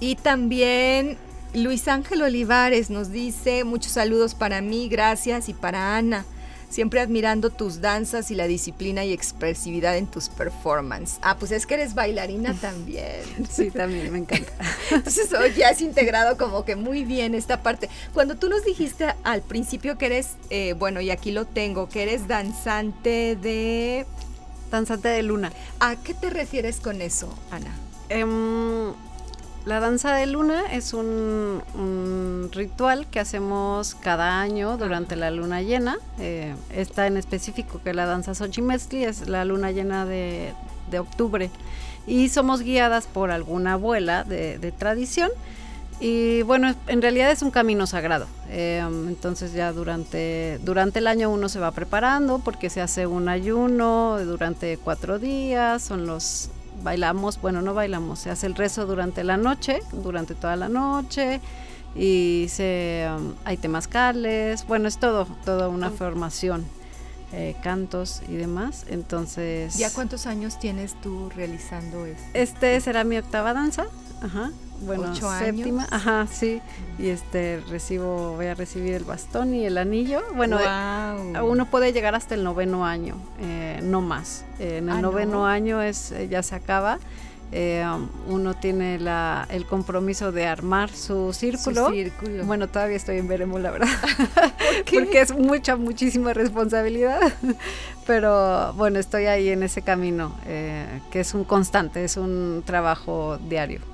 [0.00, 1.18] Y también
[1.54, 6.24] Luis Ángel Olivares nos dice muchos saludos para mí, gracias y para Ana.
[6.68, 11.20] Siempre admirando tus danzas y la disciplina y expresividad en tus performances.
[11.22, 13.22] Ah, pues es que eres bailarina también.
[13.48, 14.52] Sí, también, me encanta.
[14.90, 17.88] Entonces hoy ya has integrado como que muy bien esta parte.
[18.12, 22.02] Cuando tú nos dijiste al principio que eres, eh, bueno, y aquí lo tengo, que
[22.02, 24.06] eres danzante de...
[24.72, 25.52] Danzante de luna.
[25.78, 27.70] ¿A qué te refieres con eso, Ana?
[28.08, 28.92] Em,
[29.66, 31.62] la danza de luna es un,
[32.52, 35.96] ritual que hacemos cada año durante la luna llena.
[36.18, 40.52] Eh, esta en específico, que la danza Xochimestli, es la luna llena de,
[40.98, 41.50] octubre.
[42.06, 45.30] Y somos guiadas por alguna abuela de, tradición.
[45.98, 48.26] Y bueno, en realidad es un camino sagrado.
[48.50, 53.28] Eh, entonces ya durante, durante el año uno se va preparando porque se hace un
[53.28, 56.50] ayuno durante cuatro días, son los
[56.84, 61.40] bailamos, bueno, no bailamos, se hace el rezo durante la noche, durante toda la noche
[61.96, 66.64] y se um, hay temazcales, bueno, es todo, toda una formación,
[67.34, 68.86] eh, cantos y demás.
[68.88, 72.22] Entonces, ¿ya cuántos años tienes tú realizando esto?
[72.34, 73.86] Este será mi octava danza,
[74.22, 76.60] ajá bueno, séptima, ajá, sí,
[76.98, 80.22] y este recibo, voy a recibir el bastón y el anillo.
[80.34, 84.44] Bueno, eh, uno puede llegar hasta el noveno año, eh, no más.
[84.58, 86.98] en el ah, noveno año es eh, ya se acaba.
[88.26, 91.92] Uno tiene la, el compromiso de armar su círculo.
[92.44, 93.88] Bueno, todavía estoy en veremos, la verdad.
[94.92, 97.20] Porque es mucha, muchísima responsabilidad.
[98.06, 103.93] Pero bueno, estoy ahí en ese camino, que es un constante, es un trabajo diario.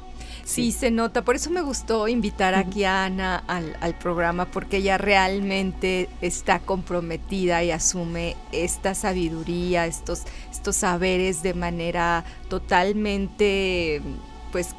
[0.51, 1.23] Sí, se nota.
[1.23, 7.63] Por eso me gustó invitar aquí a Ana al, programa, porque ella realmente está comprometida
[7.63, 14.03] y asume esta sabiduría, estos, estos saberes de manera totalmente,
[14.51, 14.71] pues,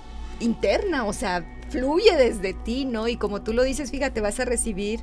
[0.42, 3.08] interna, o sea, fluye desde ti, ¿no?
[3.08, 5.00] Y como tú lo dices, fíjate, vas a recibir,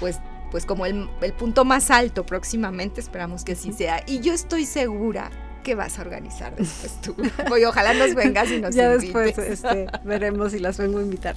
[0.00, 4.04] pues, pues como el, el punto más alto próximamente, esperamos que así sea.
[4.06, 5.30] Y yo estoy segura
[5.62, 7.14] ¿qué vas a organizar después tú?
[7.48, 11.36] Voy, ojalá nos vengas y nos Ya después este, veremos si las vengo a invitar.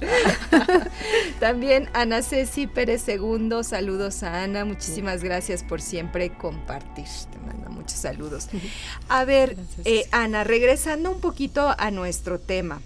[1.40, 7.70] También Ana Ceci Pérez II, saludos a Ana, muchísimas gracias por siempre compartir, te mando
[7.70, 8.48] muchos saludos.
[9.08, 12.80] A ver, eh, Ana, regresando un poquito a nuestro tema,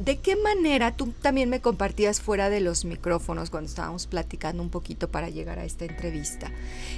[0.00, 4.70] ¿De qué manera tú también me compartías fuera de los micrófonos cuando estábamos platicando un
[4.70, 6.50] poquito para llegar a esta entrevista?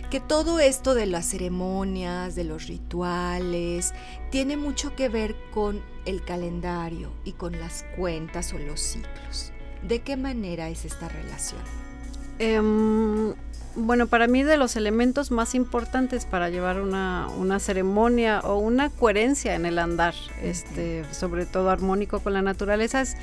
[0.08, 3.92] Que todo esto de las ceremonias, de los rituales,
[4.30, 9.50] tiene mucho que ver con el calendario y con las cuentas o los ciclos.
[9.82, 11.60] ¿De qué manera es esta relación?
[12.38, 13.34] Em,
[13.74, 19.54] bueno, para mí de los elementos más importantes para llevar una, ceremonia o una coherencia
[19.54, 23.16] en el andar, este, sobre todo armónico con la naturaleza, es,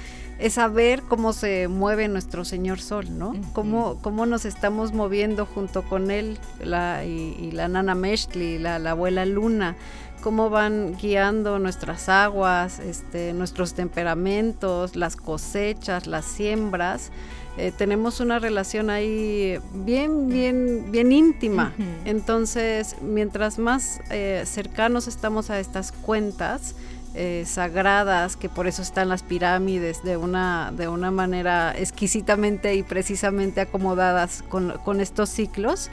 [0.54, 3.34] saber cómo se mueve nuestro Señor Sol, ¿no?
[3.54, 8.92] cómo, cómo, nos estamos moviendo junto con Él la, y, la Nana Meshli, la, la,
[8.92, 9.76] abuela Luna,
[10.22, 17.12] cómo van guiando nuestras aguas, este, nuestros temperamentos, las cosechas, las siembras
[17.60, 21.74] Eh, tenemos una relación ahí bien, bien, bien íntima.
[22.06, 26.74] Entonces, mientras más eh, cercanos estamos a estas cuentas,
[27.16, 32.84] eh, sagradas, que por eso están las pirámides de una, de una manera exquisitamente y
[32.84, 35.90] precisamente acomodadas con, con estos ciclos,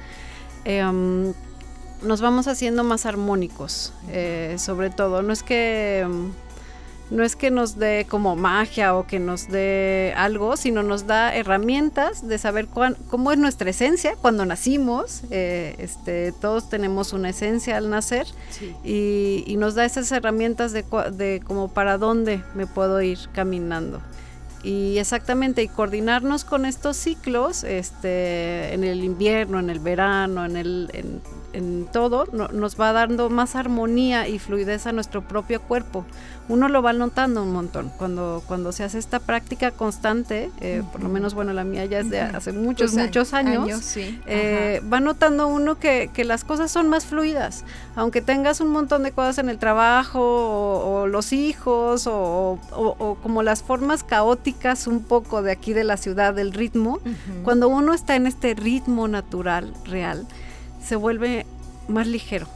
[0.65, 1.33] em,
[2.03, 3.93] nos vamos haciendo más armónicos,
[4.57, 5.23] sobre todo.
[5.23, 6.31] No es que em,
[7.11, 11.35] no es que nos dé como magia o que nos dé algo, sino nos da
[11.35, 15.23] herramientas de saber cómo es nuestra esencia cuando nacimos.
[15.31, 18.27] Eh, este, todos tenemos una esencia al nacer
[18.85, 24.03] y, nos da esas herramientas de, de como para dónde me puedo ir caminando.
[24.63, 30.57] Y exactamente, y coordinarnos con estos ciclos, este, en el invierno, en el verano, en
[30.57, 31.23] el, en
[31.93, 36.05] todo, nos va dando más armonía y fluidez a nuestro propio cuerpo.
[36.49, 41.03] Uno lo va notando un montón cuando, cuando se hace esta práctica constante, eh, por
[41.03, 45.49] lo menos, bueno, la mía ya es de hace muchos, muchos años, eh, va notando
[45.49, 49.59] uno que, las cosas son más fluidas, aunque tengas un montón de cosas en el
[49.59, 52.59] trabajo o, los hijos o,
[53.23, 57.01] como las formas caóticas un poco de aquí de la ciudad, del ritmo,
[57.43, 60.27] cuando uno está en este ritmo natural, real,
[60.87, 61.47] se vuelve
[61.89, 62.47] más ligero,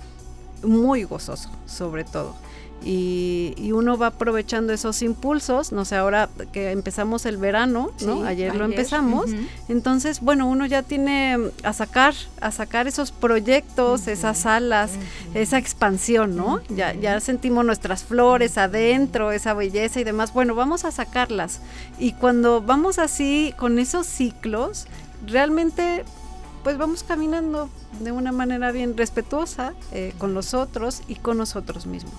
[0.62, 2.34] muy gozoso sobre todo.
[2.82, 8.24] Y, uno va aprovechando esos impulsos, no sé, ahora que empezamos el verano, ¿no?
[8.24, 9.26] ayer, lo empezamos,
[9.68, 14.92] entonces, bueno, uno ya tiene a sacar, a sacar esos proyectos, esas alas,
[15.34, 16.60] esa expansión, ¿no?
[16.68, 21.60] Ya, ya sentimos nuestras flores adentro, esa belleza y demás, bueno, vamos a sacarlas.
[21.98, 24.86] Y cuando vamos así con esos ciclos,
[25.26, 26.04] realmente
[26.62, 27.68] pues vamos caminando
[28.00, 32.14] de una manera bien respetuosa eh, con los otros y con nosotros mismos.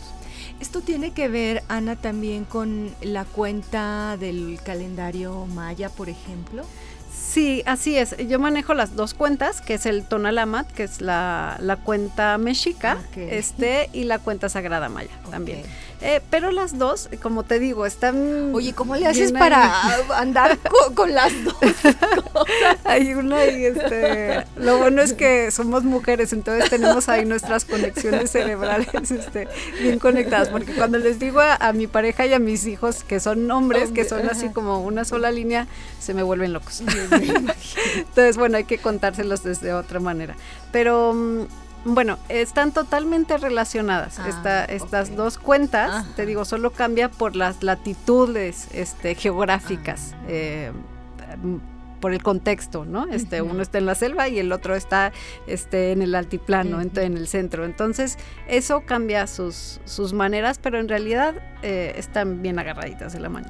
[0.59, 6.63] Esto tiene que ver, Ana, también con la cuenta del calendario maya, por ejemplo.
[7.11, 8.15] Sí, así es.
[8.27, 13.89] Yo manejo las dos cuentas, que es el Tonalamat, que es la, cuenta mexica, este,
[13.93, 15.63] y la cuenta sagrada maya también.
[16.01, 18.55] Eh, pero las dos, como te digo, están.
[18.55, 19.71] Oye, ¿cómo le haces para
[20.17, 20.57] andar
[20.95, 21.95] con, las dos cosas?
[22.85, 24.43] Hay una y este.
[24.55, 29.47] Lo bueno es que somos mujeres, entonces tenemos ahí nuestras conexiones cerebrales este,
[29.79, 30.49] bien conectadas.
[30.49, 34.03] Porque cuando les digo a, mi pareja y a mis hijos que son hombres, que
[34.03, 35.67] son así como una sola línea,
[35.99, 36.81] se me vuelven locos.
[37.95, 40.35] entonces, bueno, hay que contárselos desde otra manera.
[40.71, 41.45] Pero mm,
[41.83, 46.05] bueno, están totalmente relacionadas ah, estas dos cuentas.
[46.15, 50.13] Te digo, solo cambia por las latitudes este, geográficas.
[50.13, 50.25] Ah.
[50.27, 50.71] Eh,
[52.01, 53.07] por el contexto, ¿no?
[53.07, 55.13] Este, uno está en la selva y el otro está
[55.47, 57.63] este, en el altiplano, en, el centro.
[57.63, 58.17] Entonces,
[58.47, 63.47] eso cambia sus, sus maneras, pero en realidad eh, están bien agarraditas de la mano.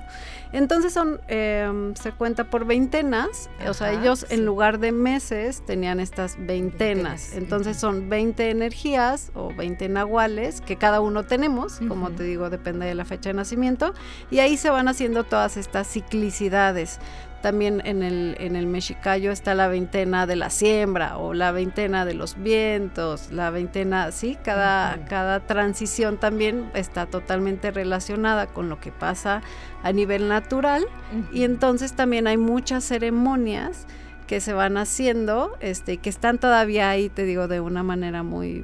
[0.54, 6.00] Entonces son, em, se cuenta por veintenas, o sea, ellos en lugar de meses tenían
[6.00, 7.34] estas veintenas.
[7.36, 12.86] Entonces son 20 energías o 20 nahuales que cada uno tenemos, como te digo, depende
[12.86, 13.94] de la fecha de nacimiento,
[14.30, 17.00] y ahí se van haciendo todas estas ciclicidades.
[17.42, 22.06] También en el, en el mexicayo está la veintena de la siembra o la veintena
[22.06, 28.80] de los vientos, la veintena, sí, cada, cada transición también está totalmente relacionada con lo
[28.80, 29.42] que pasa
[29.82, 30.86] a nivel natural.
[31.34, 33.88] Y entonces también hay muchas ceremonias
[34.28, 38.64] que se van haciendo, este, que están todavía ahí, te digo, de una manera muy,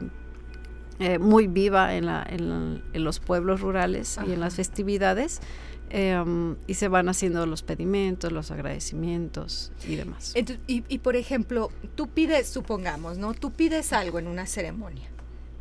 [0.99, 5.41] eh, muy viva en, la, en, los pueblos rurales y en las festividades
[5.89, 10.33] Em, y se van haciendo los pedimentos, los agradecimientos y demás.
[10.67, 13.33] y, por ejemplo, tú pides, supongamos, ¿no?
[13.33, 15.07] Tú pides algo en una ceremonia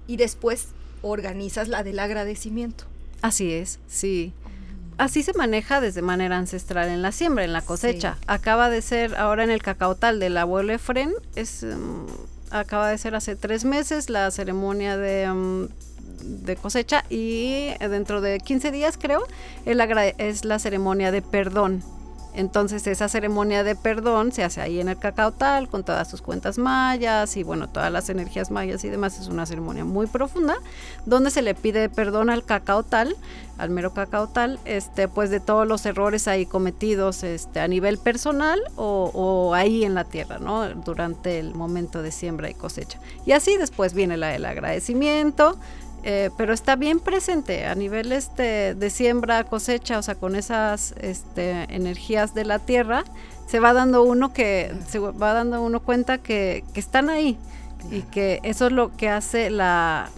[0.09, 0.69] y después
[1.03, 2.85] organizas la del agradecimiento.
[3.23, 4.33] Así es, sí.
[4.99, 8.17] Así se maneja desde manera ancestral en la siembra, en la cosecha.
[8.27, 12.07] Acaba de ser ahora en el cacautal del abuelo Efren, es, em,
[12.51, 15.69] acaba de ser hace tres meses la ceremonia de em,
[16.27, 19.27] de cosecha y dentro de 15 días creo
[19.65, 21.83] es la ceremonia de perdón.
[22.37, 26.21] Entonces esa ceremonia de perdón se hace ahí en el cacao tal con todas sus
[26.21, 29.19] cuentas mayas y bueno, todas las energías mayas y demás.
[29.19, 30.55] Es una ceremonia muy profunda
[31.07, 33.17] donde se le pide perdón al cacao tal,
[33.57, 37.97] al mero cacao tal, este, pues de todos los errores ahí cometidos este, a nivel
[37.97, 40.69] personal o, o ahí en la tierra, ¿no?
[40.69, 43.01] Durante el momento de siembra y cosecha.
[43.25, 45.59] Y así después viene la, el agradecimiento,
[46.03, 50.95] eh, pero está bien presente a nivel este, de siembra, cosecha, o sea, con esas
[51.01, 53.05] este, energías de la tierra,
[53.47, 57.39] se va dando uno que se va dando uno cuenta que, están ahí
[57.91, 60.11] y que eso es lo que hace la,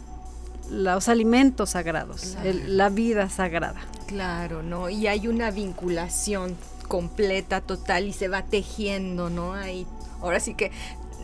[0.71, 3.81] los alimentos sagrados, la vida sagrada.
[4.07, 4.89] Claro, ¿no?
[4.89, 6.57] Y hay una vinculación
[6.89, 9.53] completa, total, y se va tejiendo, ¿no?
[9.53, 9.87] Ahí,
[10.23, 10.73] ahora sí que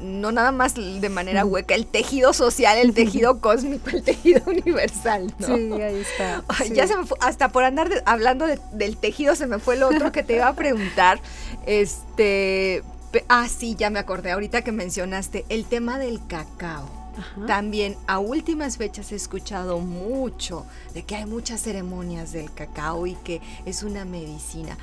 [0.02, 5.32] no nada más de manera hueca, el tejido social, el tejido cósmico, el tejido universal.
[5.38, 5.46] ¿no?
[5.46, 6.44] Sí, ahí está.
[6.72, 10.12] Ya se me fue, hasta por andar hablando del tejido se me fue lo otro
[10.12, 11.20] que te iba a preguntar.
[11.66, 12.82] Este,
[13.28, 17.04] ah, sí, ya me acordé ahorita que mencionaste el tema del cacao.
[17.46, 23.14] También a últimas fechas he escuchado mucho de que hay muchas ceremonias del cacao y
[23.14, 24.76] que es una medicina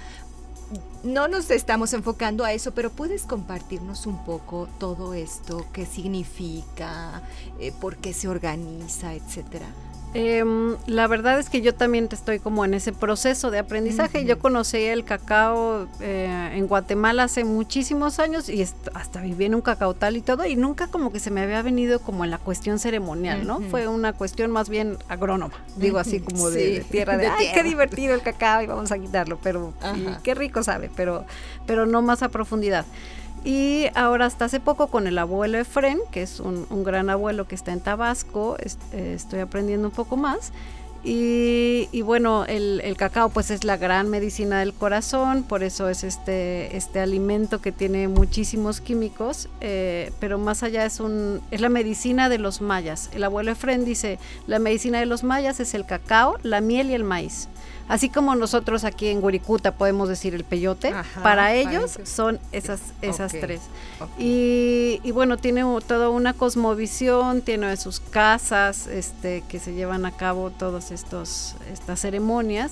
[1.04, 7.24] no nos estamos enfocando a eso, pero puedes compartirnos un poco todo esto, qué significa,
[7.60, 9.68] eh, por qué se organiza, etcétera.
[10.14, 14.26] Em, la verdad es que yo también estoy como en ese proceso de aprendizaje.
[14.26, 19.62] Yo conocí el cacao eh, en Guatemala hace muchísimos años y hasta viví en un
[19.62, 22.40] cacao tal y todo y nunca como que se me había venido como en la
[22.40, 23.62] cuestión ceremonial, ¿no?
[23.62, 28.14] Fue una cuestión más bien agrónoma, digo así como de, tierra de, ay, qué divertido
[28.14, 29.74] el cacao y vamos a quitarlo, pero
[30.24, 31.26] qué rico sabe, pero,
[31.66, 32.86] pero no más a profundidad.
[33.44, 37.56] Y ahora hasta hace poco con el abuelo Efren, que es un, gran abuelo que
[37.56, 40.52] está en Tabasco, eh, estoy aprendiendo un poco más.
[41.04, 46.78] Y, bueno, el, cacao pues es la gran medicina del corazón, por eso es este,
[46.78, 52.30] este alimento que tiene muchísimos químicos, eh, pero más allá es, un, es la medicina
[52.30, 53.10] de los mayas.
[53.14, 56.94] El abuelo Efren dice, la medicina de los mayas es el cacao, la miel y
[56.94, 57.48] el maíz.
[57.88, 63.32] Así como nosotros aquí en Guricuta podemos decir el peyote, para ellos son esas, esas
[63.32, 63.62] tres.
[64.18, 70.52] Y, bueno, tiene toda una cosmovisión, tiene sus casas este, que se llevan a cabo
[70.52, 71.56] todas estas
[71.96, 72.72] ceremonias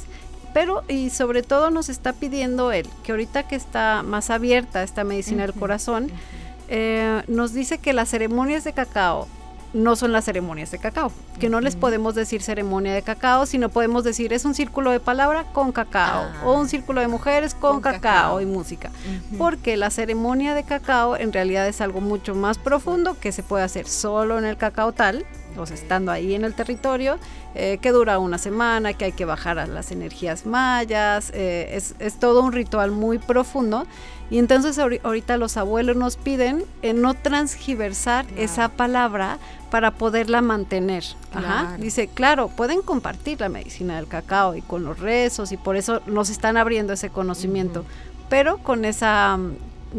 [0.54, 5.04] pero y sobre todo nos está pidiendo él que ahorita que está más abierta esta
[5.04, 6.10] medicina del corazón,
[6.68, 9.28] eh, nos dice que las ceremonias de cacao
[9.74, 13.70] no son las ceremonias de cacao, que no les podemos decir ceremonia de cacao, sino
[13.70, 16.42] podemos decir es un círculo de palabra con cacao ah.
[16.46, 18.92] o un círculo de mujeres con, cacao, y música,
[19.38, 23.64] porque la ceremonia de cacao en realidad es algo mucho más profundo que se puede
[23.64, 25.26] hacer solo en el cacao tal,
[25.58, 27.20] o sea, estando ahí en el territorio,
[27.56, 31.96] eh, que dura una semana, que hay que bajar a las energías mayas, eh, es,
[32.00, 33.86] es todo un ritual muy profundo
[34.30, 36.66] y entonces ahorita los abuelos nos piden
[36.96, 39.40] no transgiversar esa palabra
[39.72, 41.04] para poderla mantener.
[41.80, 46.02] Dice, claro, pueden compartir la medicina del cacao y con los rezos y por eso
[46.06, 47.86] nos están abriendo ese conocimiento,
[48.30, 49.40] pero con esa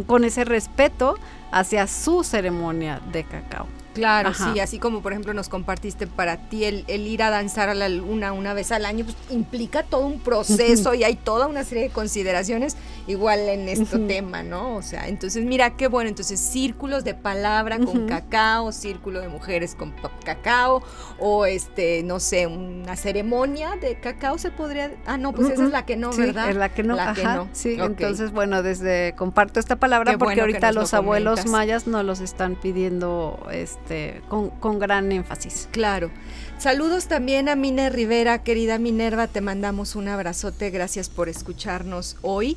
[0.07, 1.17] con ese respeto
[1.51, 3.67] hacia su ceremonia de cacao.
[3.95, 7.75] Claro, sí, así como por ejemplo nos compartiste para ti el, ir a danzar a
[7.75, 11.65] la luna una vez al año, pues implica todo un proceso y hay toda una
[11.65, 12.77] serie de consideraciones
[13.07, 14.77] igual en este tema, ¿no?
[14.77, 19.75] O sea, entonces mira qué bueno, entonces círculos de palabra con cacao, círculo de mujeres
[19.75, 19.93] con
[20.25, 20.83] cacao
[21.19, 25.71] o este, no sé, una ceremonia de cacao se podría, ah no, pues esa es
[25.71, 26.51] la que no, ¿verdad?
[26.51, 27.49] Es la que no, la que no.
[27.53, 32.55] Sí, entonces bueno, desde comparto esta palabra porque ahorita los abuelos mayas no los están
[32.55, 35.69] pidiendo este este, con, gran énfasis.
[35.73, 36.11] Claro.
[36.59, 42.57] Saludos también a Mine Rivera, querida Minerva, te mandamos un abrazote, gracias por escucharnos hoy.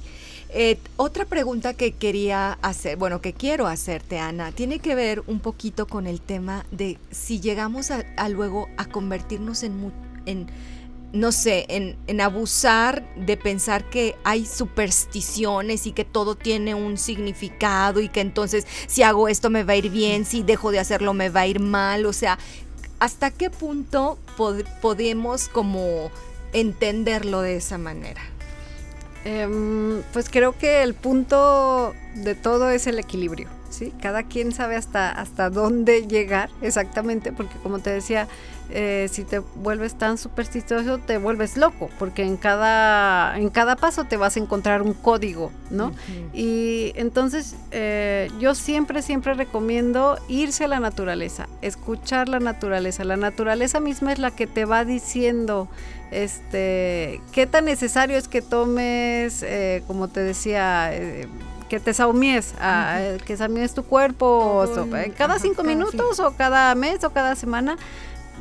[0.50, 5.40] Eh, otra pregunta que quería hacer, bueno, que quiero hacerte, Ana, tiene que ver un
[5.40, 9.92] poquito con el tema de si llegamos a, luego a convertirnos en
[11.14, 18.02] no sé, en, abusar de pensar que hay supersticiones y que todo tiene un significado
[18.02, 21.14] y que entonces si hago esto me va a ir bien, si dejo de hacerlo
[21.14, 22.40] me va a ir mal, o sea,
[23.00, 24.18] ¿hasta qué punto
[24.82, 26.10] podemos como
[26.52, 28.22] entenderlo de esa manera?
[29.24, 33.94] Em, pues creo que el punto de todo es el equilibrio, ¿sí?
[34.02, 38.28] Cada quien sabe hasta, hasta dónde llegar exactamente, porque como te decía,
[38.76, 44.06] eh, si te vuelves tan supersticioso, te vuelves loco, porque en cada, en cada paso
[44.06, 45.92] te vas a encontrar un código, ¿no?
[46.34, 53.04] Y entonces eh, yo siempre, siempre recomiendo irse a la naturaleza, escuchar la naturaleza.
[53.04, 55.68] La naturaleza misma es la que te va diciendo
[56.10, 60.92] este, qué tan necesario es que tomes, eh, como te decía,
[61.70, 62.56] que te saumies,
[63.24, 64.66] que saumies tu cuerpo,
[65.16, 67.78] cada cinco minutos o cada mes o cada semana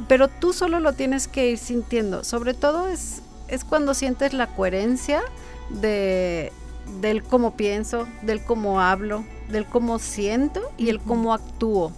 [0.08, 2.24] pero tú solo lo tienes que ir sintiendo.
[2.24, 5.22] Sobre todo es, es cuando sientes la coherencia
[5.70, 6.52] de,
[7.00, 11.92] del cómo pienso, del cómo hablo, del cómo siento y el cómo actúo.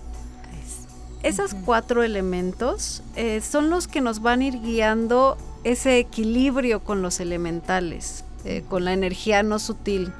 [1.22, 7.00] Esos cuatro elementos eh, son los que nos van a ir guiando ese equilibrio con
[7.00, 8.24] los elementales.
[8.46, 10.12] Eh, con la energía no sutil.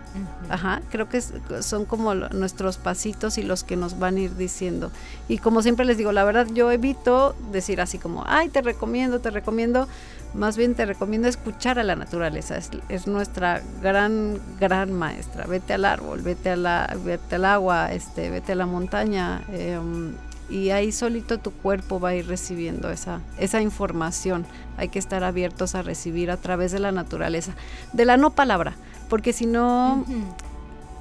[0.49, 4.91] Ajá, creo que son como nuestros pasitos y los que nos van a ir diciendo.
[5.29, 9.21] Y como siempre les digo, la verdad yo evito decir así como, ay, te recomiendo,
[9.21, 9.89] te recomiendo,
[10.33, 12.57] más bien te recomiendo escuchar a la naturaleza,
[12.89, 15.45] es, nuestra gran, gran maestra.
[15.47, 19.43] Vete al árbol, vete, a la, vete al agua, este, vete a la montaña.
[19.53, 20.15] Em,
[20.49, 24.45] y ahí solito tu cuerpo va a ir recibiendo esa, esa información.
[24.77, 27.55] Hay que estar abiertos a recibir a través de la naturaleza,
[27.93, 28.75] de la no palabra,
[29.09, 30.05] porque si no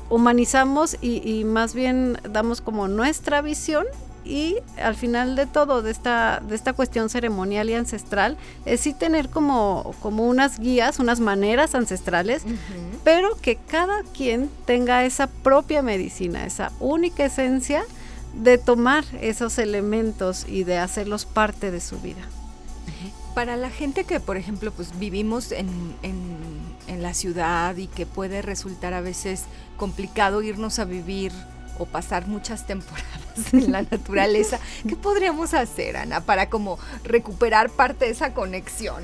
[0.09, 3.85] humanizamos y, más bien damos como nuestra visión
[4.25, 8.93] y al final de todo de esta de esta cuestión ceremonial y ancestral es sí
[8.93, 12.43] tener como como unas guías unas maneras ancestrales
[13.03, 17.83] pero que cada quien tenga esa propia medicina esa única esencia
[18.33, 22.21] de tomar esos elementos y de hacerlos parte de su vida
[23.33, 25.95] para la gente que por ejemplo pues vivimos en,
[26.87, 29.45] en la ciudad y que puede resultar a veces
[29.77, 31.31] complicado irnos a vivir
[31.79, 34.59] o pasar muchas temporadas en la naturaleza.
[34.87, 39.03] ¿Qué podríamos hacer, Ana, para como recuperar parte de esa conexión?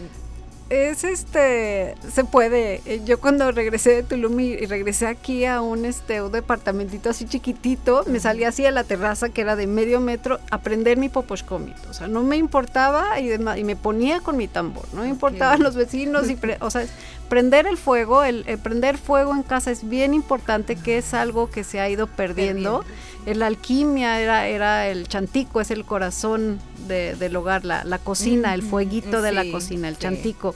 [0.70, 2.82] Es este, se puede.
[2.86, 7.26] Eh, yo cuando regresé de Tulum y, regresé aquí a un este un departamentito así
[7.26, 11.10] chiquitito, me salí así a la terraza que era de medio metro a prender mi
[11.10, 11.90] poposhkomito.
[11.90, 15.64] O sea, no me importaba y, y me ponía con mi tambor, no me importaban
[15.64, 16.86] los vecinos y, o sea,
[17.30, 21.64] prender el fuego, el, prender fuego en casa es bien importante, que es algo que
[21.64, 22.84] se ha ido perdiendo.
[23.26, 26.60] La alquimia era, era el chantico, es el corazón
[26.90, 30.54] del hogar, la, cocina, el fueguito de la cocina, el chantico.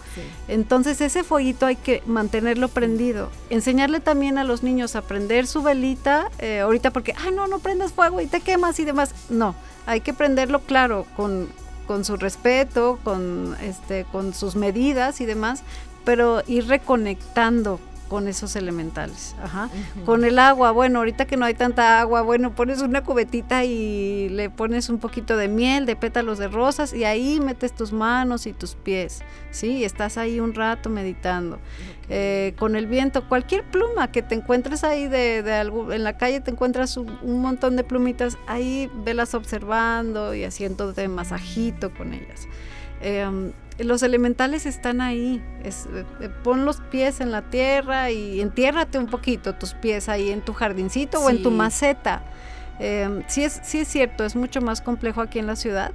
[0.50, 3.30] Entonces ese fueguito hay que mantenerlo prendido.
[3.50, 7.60] Enseñarle también a los niños a prender su velita, eh, ahorita porque, ah, no, no
[7.60, 9.16] prendas fuego y te quemas y demás.
[9.30, 9.56] No,
[9.86, 11.48] hay que prenderlo claro, con,
[11.88, 15.64] con su respeto, con, este, con sus medidas y demás,
[16.04, 19.36] pero ir reconectando con esos elementales.
[19.42, 19.70] Ajá.
[20.06, 24.30] Con el agua, bueno, ahorita que no hay tanta agua, bueno, pones una cubetita y
[24.30, 28.46] le pones un poquito de miel, de pétalos de rosas y ahí metes tus manos
[28.46, 29.84] y tus pies, ¿sí?
[29.84, 31.60] estás ahí un rato meditando.
[32.10, 36.42] Eh, con el viento, cualquier pluma que te encuentres ahí de, algo, en la calle
[36.42, 42.48] te encuentras un, montón de plumitas, ahí velas observando y haciéndote masajito con ellas.
[43.02, 45.42] Em, los elementales están ahí.
[45.64, 50.42] Eh, pon los pies en la tierra y entiérrate un poquito tus pies ahí en
[50.42, 52.24] tu jardincito o en tu maceta.
[52.80, 55.92] Eh, sí, es, sí es cierto, es mucho más complejo aquí en la ciudad,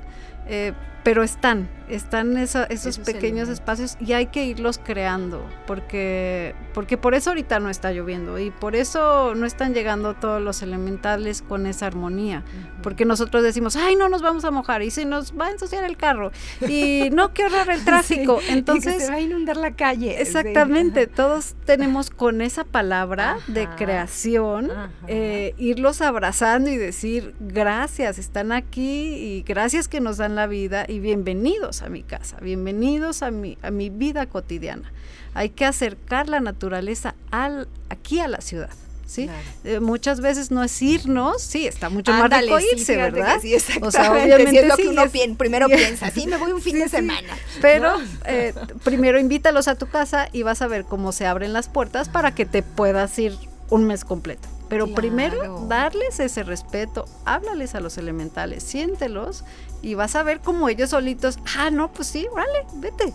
[0.47, 0.73] eh,
[1.09, 7.31] pero están, están esos pequeños espacios y hay que irlos creando, porque, porque por eso
[7.31, 11.87] ahorita no está lloviendo y por eso no están llegando todos los elementales con esa
[11.87, 12.45] armonía,
[12.83, 15.83] porque nosotros decimos, ay, no nos vamos a mojar y se nos va a ensuciar
[15.85, 16.31] el carro
[16.61, 18.41] y no, qué horror el tráfico.
[18.47, 20.21] Entonces, se va a inundar la calle.
[20.21, 24.71] Exactamente, todos tenemos con esa palabra de creación
[25.07, 30.85] eh, irlos abrazando y decir, gracias, están aquí y gracias que nos dan la vida
[30.87, 34.93] y bienvenidos a mi casa, bienvenidos a mi, a mi vida cotidiana.
[35.35, 38.71] Hay que acercar la naturaleza al, aquí a la ciudad.
[39.09, 39.29] ¿sí?
[39.65, 43.41] Eh, muchas veces no es irnos, sí, está mucho más rico irse, ¿verdad?
[43.41, 45.03] Sí, o sea, obviamente es lo que uno
[45.37, 47.29] primero piensa, sí, me voy un fin de semana.
[47.61, 47.95] Pero
[48.27, 52.09] eh, primero invítalos a tu casa y vas a ver cómo se abren las puertas
[52.09, 53.35] para que te puedas ir
[53.71, 54.47] un mes completo.
[54.69, 59.45] Pero primero darles ese respeto, háblales a los elementales, siéntelos
[59.83, 63.13] y vas a ver como ellos solitos, ah, no, pues sí, vale, vete.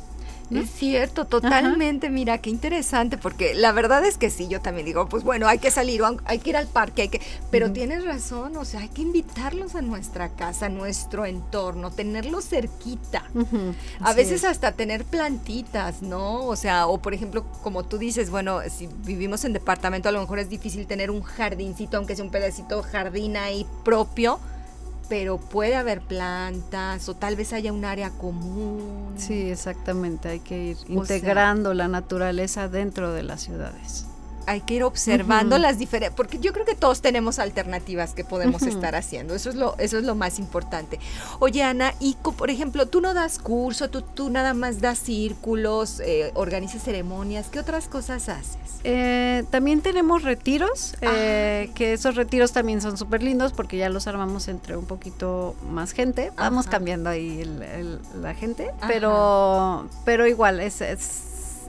[0.52, 2.10] Es cierto, totalmente.
[2.10, 5.58] Mira, qué interesante, porque la verdad es que sí, yo también digo, pues bueno, hay
[5.58, 8.90] que salir, hay que ir al parque, hay que, pero tienes razón, o sea, hay
[8.90, 13.24] que invitarlos a nuestra casa, a nuestro entorno, tenerlos cerquita.
[14.00, 16.46] A veces hasta tener plantitas, ¿no?
[16.46, 20.22] O sea, o por ejemplo, como tú dices, bueno, si vivimos en departamento, a lo
[20.22, 24.40] mejor es difícil tener un jardincito, aunque sea un pedacito jardín ahí propio
[25.14, 29.14] pero puede haber plantas o tal vez haya un área común.
[29.16, 34.08] Sí, exactamente, hay que ir integrando la naturaleza dentro de las ciudades
[34.46, 38.64] hay que ir observando las diferentes, porque yo creo que todos tenemos alternativas que podemos
[38.64, 41.00] estar haciendo, eso es lo, eso es lo más importante.
[41.40, 46.00] Oye Ana, y por ejemplo, tú no das curso, tú, tú nada más das círculos,
[46.00, 48.58] eh, organizas ceremonias, ¿qué otras cosas haces?
[48.84, 54.08] Eh, también tenemos retiros, eh, que esos retiros también son súper lindos porque ya los
[54.08, 57.44] armamos entre un poquito más gente, vamos cambiando ahí
[58.22, 60.82] la gente, pero, pero igual es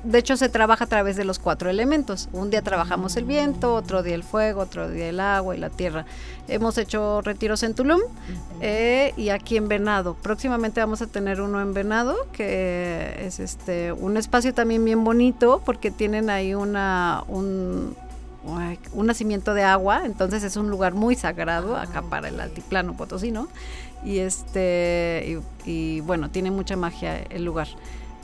[0.05, 2.29] de hecho se trabaja a través de los cuatro elementos.
[2.33, 5.71] Un día trabajamos el viento, otro día el fuego, otro día el agua y la
[5.71, 6.05] tierra.
[6.47, 8.01] Hemos hecho retiros en Tulum
[8.61, 10.15] eh, y aquí en Venado.
[10.15, 15.63] Próximamente vamos a tener uno en Venado, que es este un espacio también bien bonito
[15.65, 17.97] porque tienen ahí una un,
[18.93, 23.49] un nacimiento de agua, entonces es un lugar muy sagrado acá para el altiplano potosino
[24.05, 27.69] y este y bueno tiene mucha magia el lugar.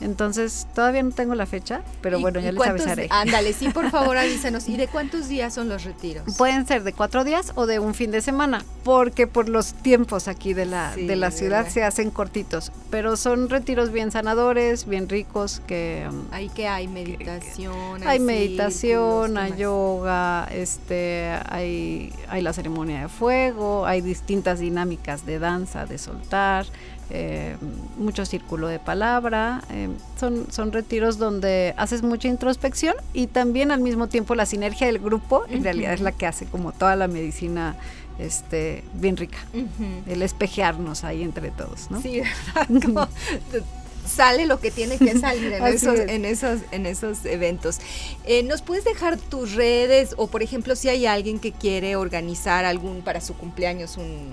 [0.01, 3.07] Entonces, todavía no tengo la fecha, pero bueno, ya les avisaré.
[3.11, 4.69] Ándale, sí, por favor avísanos.
[4.69, 6.37] ¿Y de cuántos días son los retiros?
[6.37, 10.29] Pueden ser de cuatro días o de un fin de semana, porque por los tiempos
[10.29, 15.09] aquí de la, de la ciudad se hacen cortitos, pero son retiros bien sanadores, bien
[15.09, 16.09] ricos, que...
[16.31, 18.03] Hay um, que hay meditación.
[18.07, 25.39] hay, meditación, hay yoga, este, hay, hay la ceremonia de fuego, hay distintas dinámicas de
[25.39, 26.67] danza, de soltar,
[27.11, 27.57] eh,
[27.97, 29.63] mucho círculo de palabra.
[29.71, 29.89] Eh,
[30.19, 34.99] son, son retiros donde haces mucha introspección y también al mismo tiempo la sinergia del
[34.99, 37.77] grupo en realidad es la que hace como toda la medicina
[38.19, 39.39] este, bien rica.
[40.07, 42.01] El espejearnos ahí entre todos, ¿no?
[42.01, 42.23] Sí,
[44.07, 47.79] sale lo que tiene que salir en, esos, en, esos, en esos eventos.
[48.25, 52.65] Eh, ¿Nos puedes dejar tus redes o, por ejemplo, si hay alguien que quiere organizar
[52.65, 54.33] algún para su cumpleaños un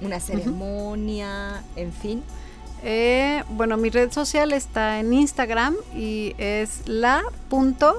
[0.00, 2.22] una ceremonia, en fin.
[2.82, 7.98] Eh, bueno, mi red social está en Instagram y es la.sihuacoat.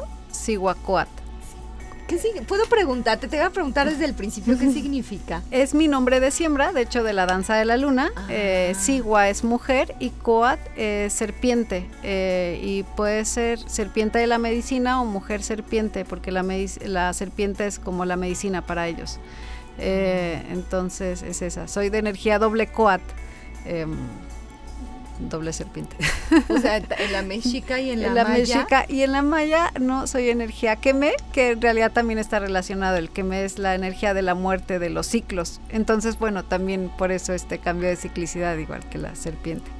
[2.09, 5.43] ¿Qué Puedo preguntarte, te voy a preguntar desde el principio qué significa.
[5.51, 8.11] Es mi nombre de siembra, de hecho de la danza de la luna.
[8.15, 8.25] Ah.
[8.29, 11.87] Eh, Sigua es mujer y Coat es serpiente.
[12.01, 16.43] Eh, y puede ser serpiente de la medicina o mujer serpiente, porque la,
[16.83, 19.19] la serpiente es como la medicina para ellos.
[19.79, 21.67] Eh, entonces es esa.
[21.67, 23.01] Soy de energía doble coat.
[23.65, 23.95] Em,
[25.19, 25.95] doble serpiente.
[26.49, 29.71] O sea, en la mexica y en la, en la mexica y en la maya
[29.79, 32.97] no soy energía queme, que en realidad también está relacionado.
[32.97, 35.59] El queme es la energía de la muerte, de los ciclos.
[35.69, 39.78] Entonces, bueno, también por eso este cambio de ciclicidad, igual que la serpiente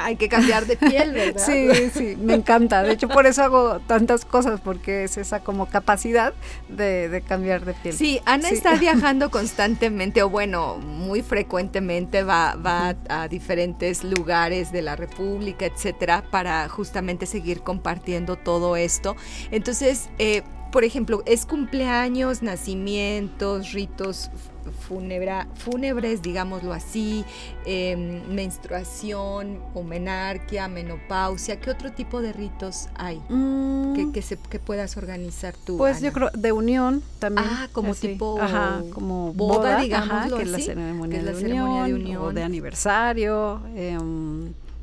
[0.00, 1.42] hay que cambiar de piel, ¿verdad?
[1.46, 2.82] Sí, sí, me encanta.
[2.82, 6.34] De hecho, por eso hago tantas cosas, porque es esa como capacidad
[6.68, 7.94] de, cambiar de piel.
[7.94, 14.82] Sí, Ana está viajando constantemente, o bueno, muy frecuentemente va, va a diferentes lugares de
[14.82, 19.16] la República, etcétera, para justamente seguir compartiendo todo esto.
[19.50, 24.30] Entonces, eh, por ejemplo, es cumpleaños, nacimientos, ritos
[24.72, 27.24] funebra, fúnebres, digámoslo así,
[27.64, 33.94] em, menstruación o menarquia, menopausia, ¿qué otro tipo de ritos hay mm.
[33.94, 35.76] que, que, se, que puedas organizar tú?
[35.76, 37.46] Pues yo creo de unión también.
[37.48, 42.42] Ah, como tipo ajá, como boda, digamos, que es la ceremonia, de, unión, o de
[42.42, 43.60] aniversario.
[43.74, 43.98] Eh,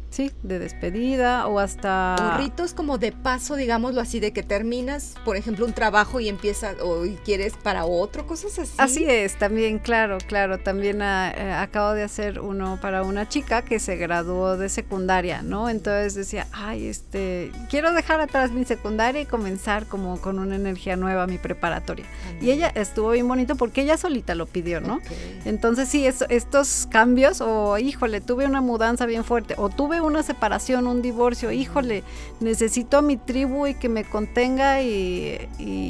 [0.10, 2.36] Sí, de despedida o hasta...
[2.36, 6.30] O ritos como de paso, digámoslo así, de que terminas, por ejemplo, un trabajo y
[6.30, 8.76] empiezas o quieres para otro, cosas así.
[8.78, 10.58] Así es, también, claro, claro.
[10.60, 15.42] También ah, eh, acabo de hacer uno para una chica que se graduó de secundaria,
[15.42, 15.70] ¿no?
[15.70, 20.96] Entonces decía, ay, este, quiero dejar atrás mi secundaria y comenzar como con una energía
[20.96, 22.06] nueva mi preparatoria.
[22.40, 25.02] Y ella estuvo bien bonito porque ella solita lo pidió, ¿no?
[25.44, 30.88] Entonces sí, estos cambios, o híjole, tuve una mudanza bien fuerte, o tuve una separación,
[30.88, 32.04] un divorcio, híjole,
[32.40, 35.50] necesito a mi tribu y que me contenga y,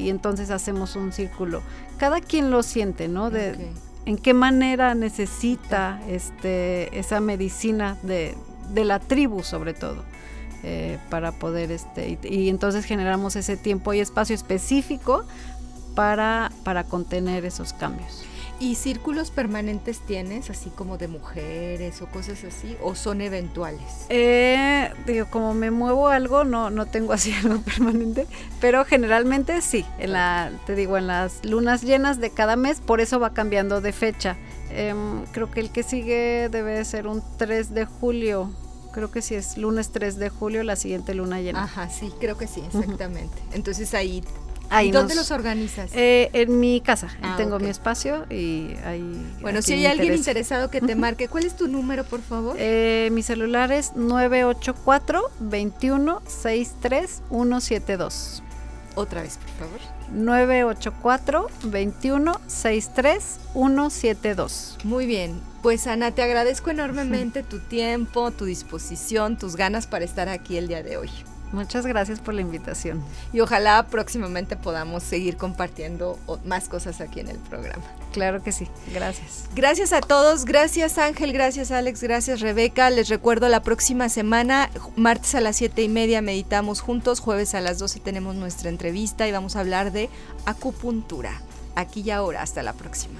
[0.10, 1.62] entonces hacemos un círculo.
[1.98, 3.30] Cada quien lo siente, ¿no?
[3.30, 3.70] De,
[4.06, 8.36] En qué manera necesita este, esa medicina de,
[8.76, 10.04] la tribu sobre todo.
[10.68, 15.24] Eh, para poder este y, entonces generamos ese tiempo y espacio específico
[15.94, 18.26] para, para contener esos cambios.
[18.66, 24.08] ¿Y círculos permanentes tienes, así como de mujeres o cosas así, o son eventuales?
[24.10, 28.26] Eh, digo, como me muevo algo, no, no tengo así algo permanente,
[28.60, 33.02] pero generalmente sí, en la, te digo, en las lunas llenas de cada mes, por
[33.02, 34.36] eso va cambiando de fecha.
[34.72, 38.50] Em, creo que el que sigue debe ser un 3 de julio,
[38.94, 41.66] creo que sí es lunes 3 de julio, la siguiente luna llena.
[41.66, 43.38] Ajá, sí, creo que sí, exactamente.
[43.54, 44.24] Entonces ahí
[44.84, 45.92] ¿Y dónde los organizas?
[45.94, 47.08] Eh, en mi casa.
[47.22, 49.26] Ah, tengo mi espacio y ahí.
[49.42, 52.56] Bueno, si hay alguien interesado que te marque, ¿cuál es tu número, por favor?
[52.60, 58.44] Eh, mi celular es 984 2163 172.
[58.96, 59.80] Otra vez, por favor.
[60.12, 64.78] 984 2163 172.
[64.84, 65.40] Muy bien.
[65.62, 70.68] Pues Ana, te agradezco enormemente tu tiempo, tu disposición, tus ganas para estar aquí el
[70.68, 71.10] día de hoy.
[71.52, 73.04] Muchas gracias por la invitación.
[73.32, 77.84] Y ojalá próximamente podamos seguir compartiendo más cosas aquí en el programa.
[78.12, 79.46] Claro que sí, gracias.
[79.56, 82.90] Gracias a todos, gracias Ángel, gracias Alex, gracias Rebeca.
[82.90, 87.62] Les recuerdo la próxima semana, martes a las 7 y media meditamos juntos, jueves a
[87.62, 90.10] las 12 tenemos nuestra entrevista y vamos a hablar de
[90.46, 91.42] acupuntura.
[91.76, 93.20] Aquí y ahora, hasta la próxima.